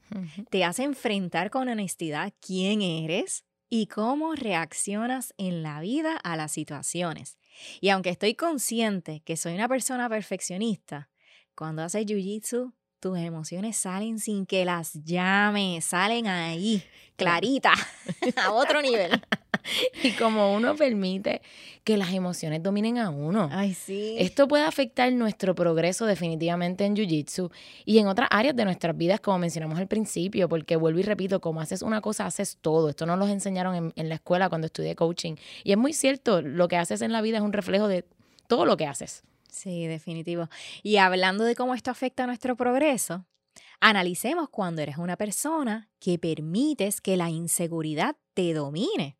te 0.48 0.64
hace 0.64 0.84
enfrentar 0.84 1.50
con 1.50 1.68
honestidad 1.68 2.32
quién 2.40 2.80
eres 2.80 3.44
y 3.68 3.86
cómo 3.88 4.34
reaccionas 4.34 5.34
en 5.36 5.62
la 5.62 5.80
vida 5.80 6.16
a 6.16 6.34
las 6.34 6.52
situaciones. 6.52 7.36
Y 7.82 7.90
aunque 7.90 8.08
estoy 8.08 8.34
consciente 8.34 9.20
que 9.20 9.36
soy 9.36 9.52
una 9.52 9.68
persona 9.68 10.08
perfeccionista, 10.08 11.10
cuando 11.54 11.82
haces 11.82 12.06
jiu-jitsu, 12.06 12.72
tus 13.00 13.18
emociones 13.18 13.76
salen 13.76 14.18
sin 14.18 14.46
que 14.46 14.64
las 14.64 14.94
llames, 15.04 15.84
salen 15.84 16.26
ahí, 16.26 16.82
clarita, 17.16 17.74
a 18.42 18.52
otro 18.52 18.80
nivel. 18.80 19.10
y 20.02 20.12
como 20.12 20.54
uno 20.54 20.74
permite 20.76 21.42
que 21.84 21.96
las 21.96 22.12
emociones 22.12 22.62
dominen 22.62 22.98
a 22.98 23.10
uno. 23.10 23.48
Ay, 23.52 23.74
sí. 23.74 24.16
Esto 24.18 24.46
puede 24.46 24.64
afectar 24.64 25.12
nuestro 25.12 25.54
progreso 25.54 26.06
definitivamente 26.06 26.84
en 26.84 26.94
Jiu-Jitsu 26.94 27.50
y 27.84 27.98
en 27.98 28.06
otras 28.06 28.28
áreas 28.30 28.54
de 28.54 28.64
nuestras 28.64 28.96
vidas, 28.96 29.20
como 29.20 29.38
mencionamos 29.38 29.78
al 29.78 29.88
principio, 29.88 30.48
porque 30.48 30.76
vuelvo 30.76 31.00
y 31.00 31.02
repito, 31.02 31.40
como 31.40 31.60
haces 31.60 31.82
una 31.82 32.00
cosa, 32.00 32.26
haces 32.26 32.58
todo. 32.60 32.88
Esto 32.88 33.06
no 33.06 33.16
nos 33.16 33.30
enseñaron 33.30 33.74
en, 33.74 33.92
en 33.96 34.08
la 34.08 34.16
escuela 34.16 34.48
cuando 34.48 34.66
estudié 34.66 34.94
coaching. 34.94 35.34
Y 35.64 35.72
es 35.72 35.78
muy 35.78 35.92
cierto, 35.92 36.42
lo 36.42 36.68
que 36.68 36.76
haces 36.76 37.02
en 37.02 37.12
la 37.12 37.20
vida 37.20 37.38
es 37.38 37.42
un 37.42 37.52
reflejo 37.52 37.88
de 37.88 38.04
todo 38.46 38.64
lo 38.64 38.76
que 38.76 38.86
haces. 38.86 39.24
Sí, 39.52 39.86
definitivo. 39.86 40.48
Y 40.82 40.96
hablando 40.96 41.44
de 41.44 41.54
cómo 41.54 41.74
esto 41.74 41.90
afecta 41.90 42.24
a 42.24 42.26
nuestro 42.26 42.56
progreso, 42.56 43.26
analicemos 43.80 44.48
cuando 44.48 44.80
eres 44.80 44.96
una 44.96 45.16
persona 45.16 45.90
que 45.98 46.18
permites 46.18 47.00
que 47.00 47.16
la 47.16 47.28
inseguridad 47.28 48.16
te 48.32 48.54
domine. 48.54 49.18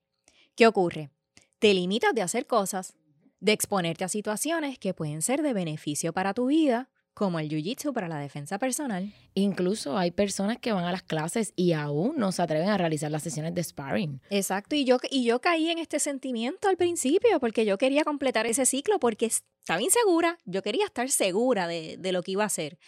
¿Qué 0.63 0.69
ocurre? 0.69 1.11
Te 1.59 1.75
limitas 1.75 2.15
de 2.15 2.23
hacer 2.23 2.47
cosas, 2.47 2.95
de 3.41 3.51
exponerte 3.51 4.05
a 4.05 4.09
situaciones 4.09 4.79
que 4.79 4.95
pueden 4.95 5.21
ser 5.21 5.43
de 5.43 5.53
beneficio 5.55 6.13
para 6.13 6.35
tu 6.35 6.47
vida, 6.47 6.89
como 7.15 7.41
el 7.41 7.49
jiu-jitsu 7.49 7.93
para 7.93 8.07
la 8.07 8.21
defensa 8.21 8.61
personal. 8.61 9.13
Incluso 9.35 9.99
hay 9.99 10.13
personas 10.13 10.59
que 10.59 10.71
van 10.71 10.85
a 10.85 10.93
las 10.93 11.03
clases 11.03 11.53
y 11.57 11.73
aún 11.73 12.15
no 12.17 12.31
se 12.31 12.43
atreven 12.43 12.69
a 12.69 12.79
realizar 12.79 13.11
las 13.11 13.25
sesiones 13.25 13.57
de 13.57 13.65
sparring. 13.65 14.21
Exacto, 14.31 14.77
y 14.77 14.85
yo, 14.85 14.99
y 15.11 15.25
yo 15.25 15.41
caí 15.41 15.69
en 15.69 15.79
este 15.79 15.99
sentimiento 15.99 16.69
al 16.69 16.77
principio 16.77 17.41
porque 17.41 17.65
yo 17.65 17.77
quería 17.77 18.05
completar 18.05 18.47
ese 18.47 18.65
ciclo 18.65 19.01
porque 19.01 19.27
estaba 19.27 19.83
insegura, 19.83 20.39
yo 20.45 20.63
quería 20.63 20.85
estar 20.85 21.11
segura 21.11 21.67
de, 21.67 21.97
de 21.99 22.13
lo 22.13 22.23
que 22.23 22.31
iba 22.31 22.45
a 22.45 22.47
hacer. 22.47 22.79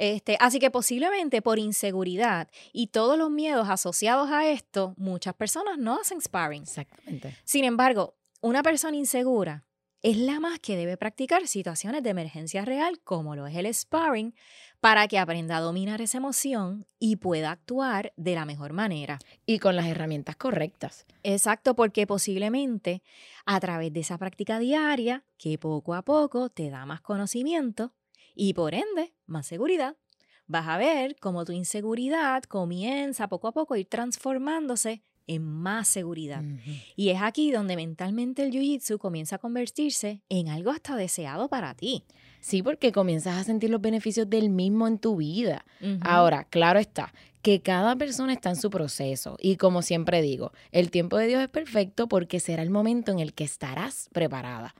Este, 0.00 0.36
así 0.38 0.60
que 0.60 0.70
posiblemente 0.70 1.42
por 1.42 1.58
inseguridad 1.58 2.48
y 2.72 2.86
todos 2.86 3.18
los 3.18 3.30
miedos 3.30 3.68
asociados 3.68 4.30
a 4.30 4.48
esto, 4.48 4.94
muchas 4.96 5.34
personas 5.34 5.76
no 5.76 6.00
hacen 6.00 6.20
sparring. 6.20 6.62
Exactamente. 6.62 7.34
Sin 7.42 7.64
embargo, 7.64 8.14
una 8.40 8.62
persona 8.62 8.96
insegura 8.96 9.64
es 10.00 10.16
la 10.16 10.38
más 10.38 10.60
que 10.60 10.76
debe 10.76 10.96
practicar 10.96 11.48
situaciones 11.48 12.04
de 12.04 12.10
emergencia 12.10 12.64
real, 12.64 13.00
como 13.02 13.34
lo 13.34 13.48
es 13.48 13.56
el 13.56 13.74
sparring, 13.74 14.36
para 14.78 15.08
que 15.08 15.18
aprenda 15.18 15.56
a 15.56 15.60
dominar 15.60 16.00
esa 16.00 16.18
emoción 16.18 16.86
y 17.00 17.16
pueda 17.16 17.50
actuar 17.50 18.12
de 18.16 18.36
la 18.36 18.44
mejor 18.44 18.72
manera. 18.72 19.18
Y 19.46 19.58
con 19.58 19.74
las 19.74 19.88
herramientas 19.88 20.36
correctas. 20.36 21.06
Exacto, 21.24 21.74
porque 21.74 22.06
posiblemente 22.06 23.02
a 23.46 23.58
través 23.58 23.92
de 23.92 23.98
esa 23.98 24.16
práctica 24.16 24.60
diaria, 24.60 25.24
que 25.36 25.58
poco 25.58 25.94
a 25.94 26.02
poco 26.02 26.50
te 26.50 26.70
da 26.70 26.86
más 26.86 27.00
conocimiento, 27.00 27.92
y 28.38 28.54
por 28.54 28.72
ende 28.72 29.12
más 29.26 29.46
seguridad. 29.46 29.96
Vas 30.46 30.68
a 30.68 30.78
ver 30.78 31.16
cómo 31.20 31.44
tu 31.44 31.52
inseguridad 31.52 32.44
comienza 32.44 33.28
poco 33.28 33.48
a 33.48 33.52
poco 33.52 33.74
a 33.74 33.78
ir 33.78 33.86
transformándose 33.86 35.02
en 35.26 35.42
más 35.42 35.88
seguridad. 35.88 36.42
Y 36.96 37.10
es 37.10 37.20
aquí 37.20 37.50
donde 37.50 37.76
mentalmente 37.76 38.42
el 38.42 38.50
Jiu-Jitsu 38.50 38.96
comienza 38.96 39.36
a 39.36 39.38
convertirse 39.38 40.22
en 40.30 40.48
algo 40.48 40.70
hasta 40.70 40.96
deseado 40.96 41.48
para 41.48 41.74
ti. 41.74 42.04
Sí, 42.40 42.62
porque 42.62 42.92
comienzas 42.92 43.36
a 43.36 43.44
sentir 43.44 43.68
los 43.68 43.82
beneficios 43.82 44.30
del 44.30 44.48
mismo 44.48 44.88
en 44.88 44.98
tu 44.98 45.16
vida. 45.16 45.66
Ahora, 46.00 46.44
claro 46.44 46.78
está, 46.78 47.12
que 47.42 47.60
cada 47.60 47.96
persona 47.96 48.32
está 48.32 48.50
en 48.50 48.56
su 48.56 48.70
proceso 48.70 49.36
y 49.38 49.56
como 49.56 49.82
siempre 49.82 50.22
digo, 50.22 50.52
el 50.70 50.90
tiempo 50.90 51.18
de 51.18 51.26
Dios 51.26 51.42
es 51.42 51.48
perfecto 51.48 52.08
porque 52.08 52.40
será 52.40 52.62
el 52.62 52.70
momento 52.70 53.12
en 53.12 53.18
el 53.18 53.34
que 53.34 53.44
estarás 53.44 54.08
preparada. 54.12 54.74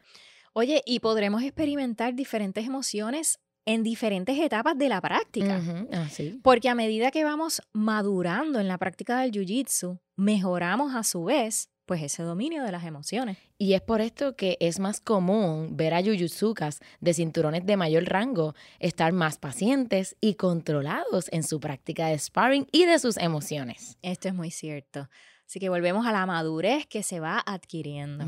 Oye, 0.55 0.83
y 0.87 1.01
podremos 1.01 1.43
experimentar 1.43 2.15
diferentes 2.15 2.67
emociones 2.67 3.39
en 3.69 3.83
diferentes 3.83 4.39
etapas 4.39 4.79
de 4.79 4.89
la 4.89 4.99
práctica. 5.03 5.61
Ah, 5.93 6.09
Porque 6.43 6.71
a 6.71 6.75
medida 6.75 7.11
que 7.11 7.23
vamos 7.23 7.61
madurando 7.75 8.61
en 8.61 8.67
la 8.67 8.79
práctica 8.79 9.21
del 9.21 9.31
jiu-jitsu, 9.31 10.01
mejoramos 10.17 10.95
a 10.95 11.03
su 11.03 11.25
vez 11.25 11.69
pues 11.85 12.03
ese 12.03 12.23
dominio 12.23 12.63
de 12.65 12.73
las 12.73 12.85
emociones. 12.85 13.37
Y 13.59 13.75
es 13.75 13.83
por 13.83 14.01
esto 14.01 14.37
que 14.37 14.57
es 14.61 14.79
más 14.79 15.01
común 15.01 15.77
ver 15.77 15.93
a 15.93 16.01
yuyutsukas 16.01 16.81
de 17.01 17.13
cinturones 17.13 17.67
de 17.67 17.77
mayor 17.77 18.05
rango 18.05 18.55
estar 18.79 19.13
más 19.13 19.37
pacientes 19.37 20.17
y 20.21 20.35
controlados 20.35 21.29
en 21.31 21.43
su 21.43 21.61
práctica 21.61 22.07
de 22.09 22.19
sparring 22.19 22.67
y 22.73 22.87
de 22.87 22.99
sus 22.99 23.19
emociones. 23.19 23.99
Esto 24.01 24.29
es 24.29 24.35
muy 24.35 24.51
cierto. 24.51 25.11
Así 25.47 25.61
que 25.61 25.69
volvemos 25.69 26.07
a 26.07 26.13
la 26.13 26.25
madurez 26.25 26.87
que 26.87 27.03
se 27.03 27.21
va 27.21 27.43
adquiriendo. 27.45 28.27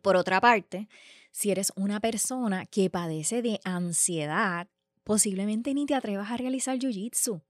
Por 0.00 0.16
otra 0.16 0.40
parte, 0.40 0.88
si 1.30 1.50
eres 1.50 1.72
una 1.76 2.00
persona 2.00 2.66
que 2.66 2.90
padece 2.90 3.42
de 3.42 3.60
ansiedad, 3.64 4.68
posiblemente 5.04 5.74
ni 5.74 5.86
te 5.86 5.94
atrevas 5.94 6.30
a 6.30 6.36
realizar 6.36 6.78
jiu-jitsu. 6.78 7.42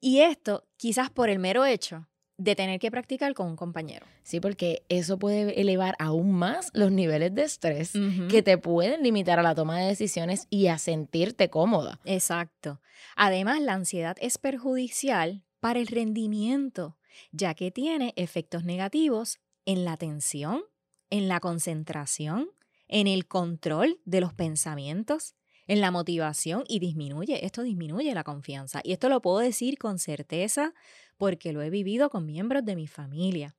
Y 0.00 0.20
esto 0.20 0.66
quizás 0.76 1.10
por 1.10 1.30
el 1.30 1.38
mero 1.38 1.64
hecho 1.64 2.06
de 2.38 2.54
tener 2.54 2.78
que 2.78 2.90
practicar 2.90 3.34
con 3.34 3.46
un 3.46 3.56
compañero. 3.56 4.06
Sí, 4.22 4.40
porque 4.40 4.82
eso 4.88 5.18
puede 5.18 5.60
elevar 5.60 5.96
aún 5.98 6.32
más 6.32 6.70
los 6.74 6.92
niveles 6.92 7.34
de 7.34 7.44
estrés 7.44 7.92
que 8.28 8.42
te 8.42 8.58
pueden 8.58 9.02
limitar 9.02 9.38
a 9.38 9.42
la 9.42 9.54
toma 9.54 9.78
de 9.78 9.86
decisiones 9.86 10.46
y 10.50 10.66
a 10.66 10.78
sentirte 10.78 11.48
cómoda. 11.48 11.98
Exacto. 12.04 12.80
Además, 13.16 13.60
la 13.62 13.72
ansiedad 13.72 14.16
es 14.20 14.36
perjudicial 14.36 15.44
para 15.60 15.80
el 15.80 15.86
rendimiento, 15.86 16.98
ya 17.32 17.54
que 17.54 17.70
tiene 17.70 18.12
efectos 18.16 18.64
negativos 18.64 19.38
en 19.64 19.84
la 19.84 19.92
atención, 19.92 20.62
en 21.08 21.28
la 21.28 21.40
concentración, 21.40 22.50
en 22.88 23.06
el 23.06 23.26
control 23.26 24.00
de 24.04 24.20
los 24.20 24.32
pensamientos, 24.32 25.34
en 25.66 25.80
la 25.80 25.90
motivación 25.90 26.64
y 26.68 26.78
disminuye, 26.78 27.44
esto 27.44 27.62
disminuye 27.62 28.14
la 28.14 28.24
confianza. 28.24 28.80
Y 28.84 28.92
esto 28.92 29.08
lo 29.08 29.20
puedo 29.20 29.38
decir 29.38 29.78
con 29.78 29.98
certeza 29.98 30.74
porque 31.16 31.52
lo 31.52 31.62
he 31.62 31.70
vivido 31.70 32.10
con 32.10 32.26
miembros 32.26 32.64
de 32.64 32.76
mi 32.76 32.86
familia. 32.86 33.56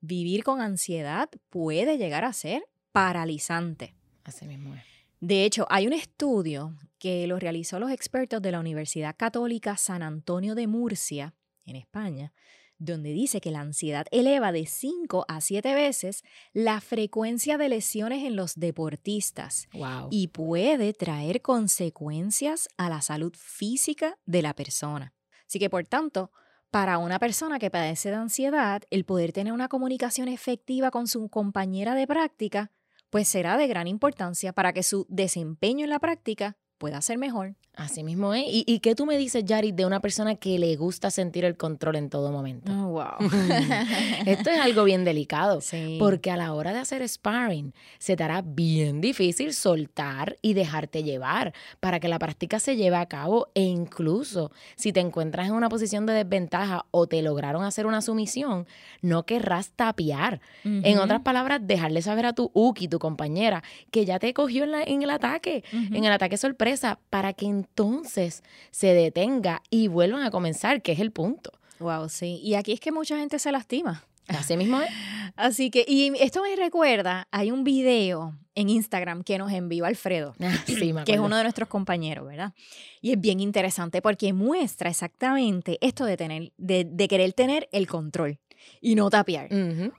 Vivir 0.00 0.42
con 0.42 0.60
ansiedad 0.60 1.28
puede 1.50 1.98
llegar 1.98 2.24
a 2.24 2.32
ser 2.32 2.64
paralizante. 2.92 3.94
Así 4.24 4.46
mismo 4.46 4.74
es. 4.74 4.82
De 5.20 5.44
hecho, 5.44 5.66
hay 5.68 5.86
un 5.86 5.92
estudio 5.92 6.74
que 6.98 7.26
lo 7.26 7.38
realizó 7.38 7.78
los 7.78 7.90
expertos 7.90 8.40
de 8.40 8.52
la 8.52 8.60
Universidad 8.60 9.14
Católica 9.16 9.76
San 9.76 10.02
Antonio 10.02 10.54
de 10.54 10.66
Murcia, 10.66 11.34
en 11.66 11.76
España, 11.76 12.32
donde 12.80 13.12
dice 13.12 13.40
que 13.40 13.50
la 13.52 13.60
ansiedad 13.60 14.06
eleva 14.10 14.50
de 14.50 14.66
5 14.66 15.26
a 15.28 15.40
7 15.40 15.74
veces 15.74 16.24
la 16.52 16.80
frecuencia 16.80 17.58
de 17.58 17.68
lesiones 17.68 18.24
en 18.24 18.34
los 18.34 18.56
deportistas 18.56 19.68
y 20.10 20.28
puede 20.28 20.94
traer 20.94 21.42
consecuencias 21.42 22.68
a 22.78 22.88
la 22.88 23.02
salud 23.02 23.34
física 23.38 24.18
de 24.24 24.42
la 24.42 24.54
persona. 24.54 25.14
Así 25.46 25.58
que, 25.58 25.68
por 25.68 25.86
tanto, 25.86 26.32
para 26.70 26.98
una 26.98 27.18
persona 27.18 27.58
que 27.58 27.70
padece 27.70 28.08
de 28.10 28.16
ansiedad, 28.16 28.82
el 28.90 29.04
poder 29.04 29.32
tener 29.32 29.52
una 29.52 29.68
comunicación 29.68 30.28
efectiva 30.28 30.90
con 30.90 31.06
su 31.06 31.28
compañera 31.28 31.94
de 31.94 32.06
práctica, 32.06 32.72
pues 33.10 33.28
será 33.28 33.58
de 33.58 33.66
gran 33.66 33.88
importancia 33.88 34.52
para 34.52 34.72
que 34.72 34.82
su 34.82 35.06
desempeño 35.10 35.84
en 35.84 35.90
la 35.90 35.98
práctica 35.98 36.56
pueda 36.80 37.02
ser 37.02 37.18
mejor. 37.18 37.54
Así 37.76 38.02
mismo 38.02 38.34
es. 38.34 38.44
¿Y, 38.46 38.80
qué 38.80 38.94
tú 38.94 39.06
me 39.06 39.16
dices, 39.16 39.44
Yari, 39.44 39.72
de 39.72 39.86
una 39.86 40.00
persona 40.00 40.34
que 40.34 40.58
le 40.58 40.76
gusta 40.76 41.10
sentir 41.10 41.44
el 41.44 41.56
control 41.56 41.96
en 41.96 42.10
todo 42.10 42.32
momento? 42.32 42.72
Oh, 42.72 42.88
wow. 42.88 43.30
Esto 44.26 44.50
es 44.50 44.60
algo 44.60 44.84
bien 44.84 45.04
delicado. 45.04 45.60
Porque 45.98 46.30
a 46.30 46.36
la 46.36 46.52
hora 46.52 46.72
de 46.72 46.80
hacer 46.80 47.06
sparring, 47.08 47.72
se 47.98 48.16
te 48.16 48.24
hará 48.24 48.42
bien 48.42 49.00
difícil 49.00 49.54
soltar 49.54 50.36
y 50.42 50.54
dejarte 50.54 51.02
llevar 51.02 51.54
para 51.80 52.00
que 52.00 52.08
la 52.08 52.18
práctica 52.18 52.58
se 52.58 52.76
lleve 52.76 52.96
a 52.96 53.06
cabo. 53.06 53.48
E 53.54 53.62
incluso 53.62 54.50
si 54.76 54.92
te 54.92 55.00
encuentras 55.00 55.46
en 55.46 55.54
una 55.54 55.68
posición 55.68 56.06
de 56.06 56.12
desventaja 56.12 56.86
o 56.90 57.06
te 57.06 57.22
lograron 57.22 57.64
hacer 57.64 57.86
una 57.86 58.02
sumisión, 58.02 58.66
no 59.00 59.24
querrás 59.24 59.70
tapiar. 59.70 60.40
En 60.64 60.98
otras 60.98 61.20
palabras, 61.20 61.60
dejarle 61.62 62.02
saber 62.02 62.26
a 62.26 62.32
tu 62.32 62.50
Uki, 62.52 62.88
tu 62.88 62.98
compañera, 62.98 63.62
que 63.90 64.04
ya 64.04 64.18
te 64.18 64.34
cogió 64.34 64.64
en, 64.64 64.74
en 64.74 65.02
el 65.02 65.10
ataque, 65.10 65.62
en 65.72 66.04
el 66.04 66.12
ataque 66.12 66.36
sorpresa, 66.36 66.69
para 67.10 67.32
que 67.32 67.46
entonces 67.46 68.42
se 68.70 68.94
detenga 68.94 69.62
y 69.70 69.88
vuelvan 69.88 70.22
a 70.22 70.30
comenzar, 70.30 70.82
que 70.82 70.92
es 70.92 71.00
el 71.00 71.10
punto. 71.10 71.52
Wow, 71.78 72.08
sí. 72.08 72.40
Y 72.42 72.54
aquí 72.54 72.72
es 72.72 72.80
que 72.80 72.92
mucha 72.92 73.16
gente 73.16 73.38
se 73.38 73.50
lastima. 73.50 74.04
Así 74.28 74.56
mismo 74.56 74.80
es. 74.80 74.90
Así 75.36 75.70
que, 75.70 75.84
y 75.86 76.12
esto 76.20 76.42
me 76.42 76.54
recuerda, 76.56 77.26
hay 77.30 77.50
un 77.50 77.64
video 77.64 78.34
en 78.54 78.68
Instagram 78.68 79.22
que 79.22 79.38
nos 79.38 79.52
envió 79.52 79.84
Alfredo, 79.84 80.34
ah, 80.40 80.52
que 81.04 81.12
es 81.12 81.18
uno 81.18 81.36
de 81.36 81.42
nuestros 81.42 81.68
compañeros, 81.68 82.26
¿verdad? 82.26 82.52
Y 83.00 83.12
es 83.12 83.20
bien 83.20 83.40
interesante 83.40 84.02
porque 84.02 84.32
muestra 84.32 84.90
exactamente 84.90 85.78
esto 85.80 86.04
de, 86.04 86.16
tener, 86.16 86.52
de, 86.56 87.08
querer 87.08 87.32
tener 87.32 87.68
el 87.72 87.86
control 87.86 88.38
y 88.80 88.94
no 88.94 89.08
tapear. 89.08 89.48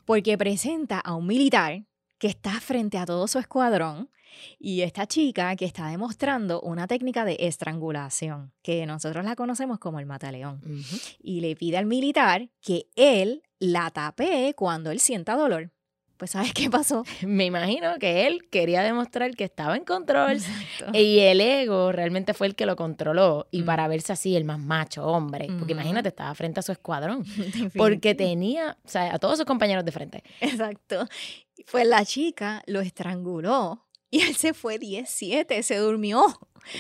Porque 0.05 0.37
presenta 0.37 0.99
a 0.99 1.15
un 1.15 1.25
militar 1.25 1.83
que 2.19 2.27
está 2.27 2.59
frente 2.59 2.99
a 2.99 3.05
todo 3.05 3.27
su 3.27 3.39
escuadrón 3.39 4.09
y 4.59 4.81
esta 4.81 5.07
chica 5.07 5.55
que 5.55 5.65
está 5.65 5.87
demostrando 5.87 6.61
una 6.61 6.87
técnica 6.87 7.25
de 7.25 7.37
estrangulación, 7.39 8.51
que 8.61 8.85
nosotros 8.85 9.23
la 9.25 9.35
conocemos 9.35 9.79
como 9.79 9.99
el 9.99 10.05
mataleón, 10.05 10.61
y 11.19 11.41
le 11.41 11.55
pide 11.55 11.77
al 11.77 11.85
militar 11.85 12.49
que 12.61 12.87
él 12.95 13.43
la 13.59 13.89
tape 13.91 14.53
cuando 14.55 14.91
él 14.91 14.99
sienta 14.99 15.35
dolor. 15.35 15.71
Pues 16.21 16.31
¿sabes 16.31 16.53
qué 16.53 16.69
pasó? 16.69 17.03
Me 17.25 17.45
imagino 17.45 17.97
que 17.97 18.27
él 18.27 18.47
quería 18.51 18.83
demostrar 18.83 19.35
que 19.35 19.43
estaba 19.43 19.75
en 19.75 19.83
control 19.83 20.37
y 20.93 21.17
el 21.17 21.41
ego 21.41 21.91
realmente 21.91 22.35
fue 22.35 22.45
el 22.45 22.53
que 22.53 22.67
lo 22.67 22.75
controló 22.75 23.47
y 23.49 23.63
para 23.63 23.87
verse 23.87 24.13
así 24.13 24.35
el 24.35 24.43
más 24.43 24.59
macho 24.59 25.03
hombre, 25.03 25.47
porque 25.57 25.71
imagínate, 25.71 26.09
estaba 26.09 26.35
frente 26.35 26.59
a 26.59 26.63
su 26.63 26.71
escuadrón, 26.71 27.25
porque 27.75 28.13
tenía, 28.13 28.77
o 28.85 28.87
sea, 28.87 29.15
a 29.15 29.17
todos 29.17 29.37
sus 29.37 29.47
compañeros 29.47 29.83
de 29.83 29.91
frente. 29.91 30.23
Exacto. 30.41 31.07
Pues 31.71 31.87
la 31.87 32.05
chica 32.05 32.61
lo 32.67 32.81
estranguló 32.81 33.87
y 34.11 34.21
él 34.21 34.35
se 34.35 34.53
fue 34.53 34.77
17, 34.77 35.63
se 35.63 35.77
durmió. 35.77 36.23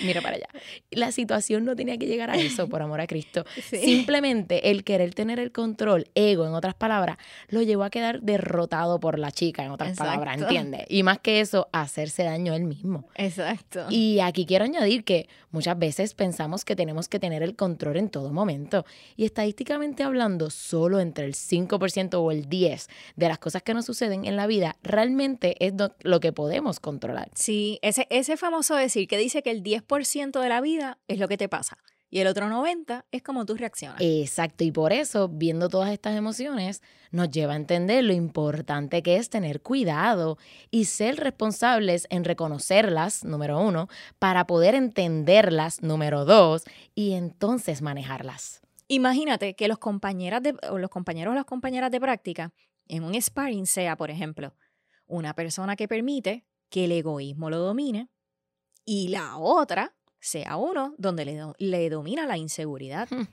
Mira 0.03 0.21
para 0.21 0.35
allá. 0.35 0.47
La 0.91 1.11
situación 1.11 1.65
no 1.65 1.75
tenía 1.75 1.97
que 1.97 2.05
llegar 2.05 2.29
a 2.29 2.35
eso, 2.35 2.67
por 2.67 2.81
amor 2.81 3.01
a 3.01 3.07
Cristo. 3.07 3.45
Simplemente 3.69 4.71
el 4.71 4.83
querer 4.83 5.13
tener 5.13 5.39
el 5.39 5.51
control, 5.51 6.07
ego, 6.15 6.45
en 6.45 6.53
otras 6.53 6.75
palabras, 6.75 7.17
lo 7.49 7.61
llevó 7.61 7.83
a 7.83 7.89
quedar 7.89 8.21
derrotado 8.21 8.99
por 8.99 9.19
la 9.19 9.31
chica, 9.31 9.63
en 9.63 9.71
otras 9.71 9.97
palabras, 9.97 10.39
¿entiendes? 10.39 10.85
Y 10.89 11.03
más 11.03 11.19
que 11.19 11.39
eso, 11.39 11.69
hacerse 11.71 12.23
daño 12.23 12.53
él 12.53 12.63
mismo. 12.63 13.07
Exacto. 13.15 13.85
Y 13.89 14.19
aquí 14.19 14.45
quiero 14.45 14.65
añadir 14.65 15.03
que 15.03 15.27
muchas 15.51 15.77
veces 15.77 16.13
pensamos 16.13 16.65
que 16.65 16.75
tenemos 16.75 17.07
que 17.07 17.19
tener 17.19 17.43
el 17.43 17.55
control 17.55 17.97
en 17.97 18.09
todo 18.09 18.31
momento. 18.31 18.85
Y 19.15 19.25
estadísticamente 19.25 20.03
hablando, 20.03 20.49
solo 20.49 20.99
entre 20.99 21.25
el 21.25 21.33
5% 21.33 22.15
o 22.15 22.31
el 22.31 22.49
10% 22.49 22.87
de 23.15 23.27
las 23.27 23.39
cosas 23.39 23.63
que 23.63 23.73
nos 23.73 23.85
suceden 23.85 24.25
en 24.25 24.35
la 24.35 24.47
vida 24.47 24.77
realmente 24.83 25.55
es 25.65 25.73
lo 26.01 26.19
que 26.19 26.31
podemos 26.31 26.79
controlar. 26.79 27.29
Sí, 27.33 27.79
ese, 27.81 28.07
ese 28.09 28.37
famoso 28.37 28.75
decir 28.75 29.07
que 29.07 29.17
dice 29.17 29.41
que 29.41 29.51
el 29.51 29.63
10% 29.63 29.70
de 29.75 30.49
la 30.49 30.61
vida 30.61 30.99
es 31.07 31.19
lo 31.19 31.27
que 31.27 31.37
te 31.37 31.49
pasa. 31.49 31.77
Y 32.13 32.19
el 32.19 32.27
otro 32.27 32.49
90 32.49 33.05
es 33.09 33.23
como 33.23 33.45
tú 33.45 33.55
reaccionas. 33.55 34.01
Exacto, 34.01 34.65
y 34.65 34.71
por 34.71 34.91
eso, 34.91 35.29
viendo 35.29 35.69
todas 35.69 35.91
estas 35.91 36.17
emociones, 36.17 36.81
nos 37.11 37.29
lleva 37.29 37.53
a 37.53 37.55
entender 37.55 38.03
lo 38.03 38.11
importante 38.11 39.01
que 39.01 39.15
es 39.15 39.29
tener 39.29 39.61
cuidado 39.61 40.37
y 40.71 40.85
ser 40.85 41.15
responsables 41.15 42.07
en 42.09 42.25
reconocerlas, 42.25 43.23
número 43.23 43.61
uno, 43.61 43.87
para 44.19 44.45
poder 44.45 44.75
entenderlas, 44.75 45.81
número 45.81 46.25
dos, 46.25 46.63
y 46.95 47.13
entonces 47.13 47.81
manejarlas. 47.81 48.59
Imagínate 48.89 49.55
que 49.55 49.69
los, 49.69 49.77
compañeras 49.77 50.43
de, 50.43 50.53
o 50.69 50.79
los 50.79 50.89
compañeros 50.89 51.31
o 51.31 51.35
las 51.35 51.45
compañeras 51.45 51.91
de 51.91 52.01
práctica 52.01 52.51
en 52.89 53.05
un 53.05 53.19
sparring 53.21 53.65
sea, 53.65 53.95
por 53.95 54.11
ejemplo, 54.11 54.53
una 55.07 55.33
persona 55.33 55.77
que 55.77 55.87
permite 55.87 56.45
que 56.69 56.85
el 56.85 56.91
egoísmo 56.91 57.49
lo 57.49 57.59
domine, 57.59 58.09
y 58.85 59.09
la 59.09 59.37
otra 59.37 59.93
sea 60.19 60.57
uno 60.57 60.93
donde 60.97 61.25
le, 61.25 61.39
le 61.57 61.89
domina 61.89 62.25
la 62.25 62.37
inseguridad. 62.37 63.07
Hmm. 63.09 63.27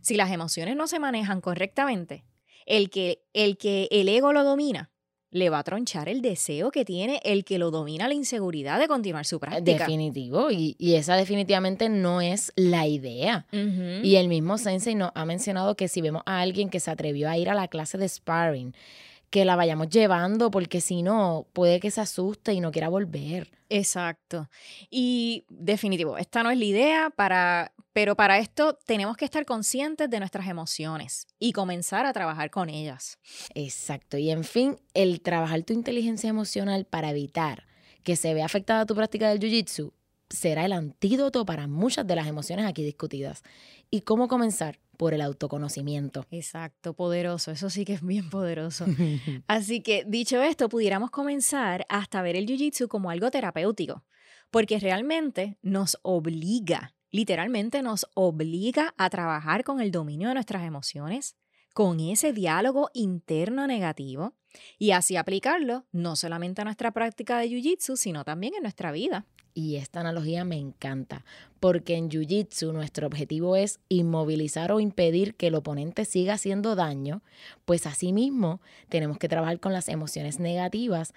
Si 0.00 0.16
las 0.16 0.30
emociones 0.32 0.76
no 0.76 0.88
se 0.88 0.98
manejan 0.98 1.40
correctamente, 1.40 2.24
el 2.66 2.90
que, 2.90 3.22
el 3.32 3.56
que 3.56 3.88
el 3.90 4.08
ego 4.08 4.32
lo 4.32 4.44
domina, 4.44 4.90
le 5.32 5.48
va 5.48 5.60
a 5.60 5.64
tronchar 5.64 6.08
el 6.08 6.20
deseo 6.20 6.70
que 6.70 6.84
tiene 6.84 7.20
el 7.24 7.44
que 7.44 7.58
lo 7.58 7.70
domina 7.70 8.06
la 8.06 8.14
inseguridad 8.14 8.78
de 8.78 8.86
continuar 8.86 9.24
su 9.24 9.40
práctica. 9.40 9.78
Definitivo, 9.78 10.50
y, 10.50 10.76
esa 10.78 11.16
definitivamente 11.16 11.88
no 11.88 12.20
es 12.20 12.52
la 12.54 12.86
idea. 12.86 13.46
Y 13.50 14.16
el 14.16 14.28
mismo 14.28 14.58
Sensei 14.58 14.94
nos 14.94 15.10
ha 15.14 15.24
mencionado 15.24 15.74
que 15.74 15.88
si 15.88 16.02
vemos 16.02 16.22
a 16.26 16.40
alguien 16.40 16.68
que 16.68 16.80
se 16.80 16.90
atrevió 16.90 17.30
a 17.30 17.38
ir 17.38 17.48
a 17.48 17.54
la 17.54 17.68
clase 17.68 17.96
de 17.96 18.08
sparring, 18.08 18.74
que 19.32 19.46
la 19.46 19.56
vayamos 19.56 19.88
llevando, 19.88 20.50
porque 20.50 20.82
si 20.82 21.02
no, 21.02 21.46
puede 21.54 21.80
que 21.80 21.90
se 21.90 22.02
asuste 22.02 22.52
y 22.52 22.60
no 22.60 22.70
quiera 22.70 22.90
volver. 22.90 23.50
Exacto. 23.70 24.50
Y 24.90 25.46
definitivo, 25.48 26.18
esta 26.18 26.42
no 26.42 26.50
es 26.50 26.58
la 26.58 26.64
idea, 26.66 27.10
para, 27.16 27.72
pero 27.94 28.14
para 28.14 28.38
esto 28.38 28.78
tenemos 28.84 29.16
que 29.16 29.24
estar 29.24 29.46
conscientes 29.46 30.10
de 30.10 30.18
nuestras 30.18 30.46
emociones 30.48 31.26
y 31.38 31.52
comenzar 31.52 32.04
a 32.04 32.12
trabajar 32.12 32.50
con 32.50 32.68
ellas. 32.68 33.18
Exacto. 33.54 34.18
Y 34.18 34.30
en 34.30 34.44
fin, 34.44 34.76
el 34.92 35.22
trabajar 35.22 35.62
tu 35.62 35.72
inteligencia 35.72 36.28
emocional 36.28 36.84
para 36.84 37.08
evitar 37.08 37.66
que 38.04 38.16
se 38.16 38.34
vea 38.34 38.44
afectada 38.44 38.84
tu 38.84 38.94
práctica 38.94 39.30
del 39.30 39.40
Jiu-Jitsu 39.40 39.94
será 40.28 40.66
el 40.66 40.74
antídoto 40.74 41.46
para 41.46 41.66
muchas 41.68 42.06
de 42.06 42.16
las 42.16 42.26
emociones 42.26 42.66
aquí 42.66 42.84
discutidas. 42.84 43.42
¿Y 43.90 44.02
cómo 44.02 44.28
comenzar? 44.28 44.78
Por 45.02 45.14
el 45.14 45.20
autoconocimiento. 45.20 46.26
Exacto, 46.30 46.94
poderoso, 46.94 47.50
eso 47.50 47.70
sí 47.70 47.84
que 47.84 47.94
es 47.94 48.02
bien 48.02 48.30
poderoso. 48.30 48.86
Así 49.48 49.82
que 49.82 50.04
dicho 50.06 50.40
esto, 50.40 50.68
pudiéramos 50.68 51.10
comenzar 51.10 51.84
hasta 51.88 52.22
ver 52.22 52.36
el 52.36 52.46
Jiu-Jitsu 52.46 52.86
como 52.86 53.10
algo 53.10 53.28
terapéutico, 53.32 54.04
porque 54.52 54.78
realmente 54.78 55.58
nos 55.60 55.98
obliga, 56.02 56.94
literalmente 57.10 57.82
nos 57.82 58.06
obliga 58.14 58.94
a 58.96 59.10
trabajar 59.10 59.64
con 59.64 59.80
el 59.80 59.90
dominio 59.90 60.28
de 60.28 60.34
nuestras 60.34 60.62
emociones, 60.62 61.34
con 61.74 61.98
ese 61.98 62.32
diálogo 62.32 62.88
interno 62.94 63.66
negativo 63.66 64.36
y 64.78 64.92
así 64.92 65.16
aplicarlo 65.16 65.84
no 65.92 66.16
solamente 66.16 66.62
a 66.62 66.64
nuestra 66.64 66.90
práctica 66.92 67.38
de 67.38 67.48
Jiu-Jitsu, 67.48 67.96
sino 67.96 68.24
también 68.24 68.54
en 68.54 68.62
nuestra 68.62 68.92
vida. 68.92 69.26
Y 69.54 69.76
esta 69.76 70.00
analogía 70.00 70.44
me 70.44 70.56
encanta, 70.56 71.26
porque 71.60 71.96
en 71.96 72.08
Jiu-Jitsu 72.08 72.72
nuestro 72.72 73.06
objetivo 73.06 73.54
es 73.54 73.80
inmovilizar 73.90 74.72
o 74.72 74.80
impedir 74.80 75.34
que 75.34 75.48
el 75.48 75.54
oponente 75.54 76.06
siga 76.06 76.34
haciendo 76.34 76.74
daño, 76.74 77.22
pues 77.66 77.86
asimismo 77.86 78.62
tenemos 78.88 79.18
que 79.18 79.28
trabajar 79.28 79.60
con 79.60 79.74
las 79.74 79.88
emociones 79.88 80.40
negativas, 80.40 81.12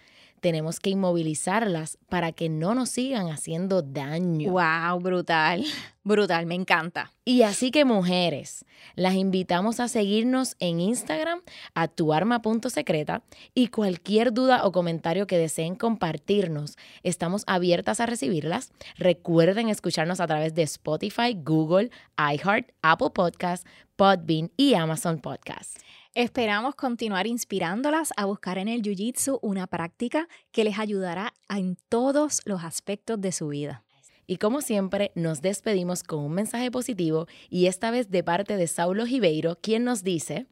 tenemos 0.46 0.80
que 0.80 0.92
inmovilizarlas 0.92 1.98
para 2.08 2.32
que 2.32 2.50
no 2.50 2.76
nos 2.76 2.92
sigan 2.92 3.30
haciendo 3.30 3.82
daño. 3.82 4.52
¡Wow! 4.52 5.00
Brutal, 5.00 5.66
brutal, 6.04 6.46
me 6.46 6.54
encanta. 6.54 7.12
Y 7.26 7.42
así 7.42 7.72
que 7.72 7.84
mujeres, 7.84 8.64
las 8.94 9.16
invitamos 9.16 9.80
a 9.80 9.88
seguirnos 9.88 10.56
en 10.60 10.82
Instagram 10.82 11.42
a 11.74 11.88
tuarma.secreta 11.88 13.24
y 13.56 13.70
cualquier 13.70 14.34
duda 14.34 14.66
o 14.66 14.72
comentario 14.72 15.26
que 15.26 15.40
deseen 15.40 15.74
compartirnos, 15.74 16.78
estamos 17.02 17.44
abiertas 17.48 18.00
a 18.00 18.06
recibirlas. 18.06 18.72
Recuerden 19.00 19.70
escucharnos 19.70 20.20
a 20.20 20.28
través 20.28 20.54
de 20.54 20.62
Spotify, 20.62 21.34
Google, 21.34 21.90
iHeart, 22.20 22.70
Apple 22.84 23.10
Podcasts, 23.16 23.68
Podbean 23.96 24.52
y 24.58 24.76
Amazon 24.76 25.18
Podcasts. 25.18 25.84
Esperamos 26.16 26.76
continuar 26.76 27.28
inspirándolas 27.28 28.14
a 28.16 28.24
buscar 28.24 28.58
en 28.58 28.70
el 28.70 28.82
Jiu-Jitsu 28.82 29.38
una 29.42 29.68
práctica 29.68 30.30
que 30.54 30.64
les 30.64 30.80
ayudará 30.80 31.34
en 31.50 31.78
todos 31.90 32.42
los 32.46 32.64
aspectos 32.64 33.20
de 33.20 33.34
su 33.34 33.50
vida. 33.50 33.84
Y 34.26 34.38
como 34.38 34.62
siempre, 34.62 35.12
nos 35.16 35.42
despedimos 35.42 36.04
con 36.04 36.20
un 36.20 36.32
mensaje 36.32 36.72
positivo 36.72 37.28
y 37.50 37.66
esta 37.66 37.92
vez 37.92 38.10
de 38.12 38.24
parte 38.24 38.56
de 38.56 38.68
Saulo 38.68 39.04
Ribeiro, 39.04 39.58
quien 39.62 39.84
nos 39.84 40.04
dice, 40.04 40.48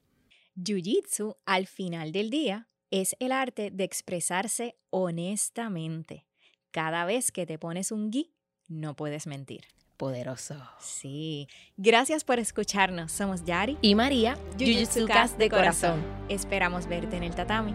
Jiu-Jitsu 0.57 1.37
al 1.45 1.65
final 1.65 2.11
del 2.11 2.29
día 2.29 2.67
es 2.91 3.15
el 3.19 3.31
arte 3.31 3.71
de 3.71 3.85
expresarse 3.85 4.75
honestamente. 4.89 6.25
Cada 6.71 7.05
vez 7.05 7.31
que 7.31 7.45
te 7.45 7.57
pones 7.57 7.93
un 7.93 8.11
gi, 8.11 8.33
no 8.67 8.97
puedes 8.97 9.27
mentir. 9.27 9.61
Poderoso. 9.97 10.55
Sí. 10.79 11.47
Gracias 11.77 12.23
por 12.23 12.39
escucharnos. 12.39 13.11
Somos 13.11 13.45
Yari 13.45 13.77
y 13.81 13.95
María, 13.95 14.37
Jiu-Jitsu 14.57 15.37
de 15.37 15.49
corazón. 15.49 16.03
Esperamos 16.29 16.87
verte 16.87 17.17
en 17.17 17.23
el 17.23 17.35
tatami. 17.35 17.73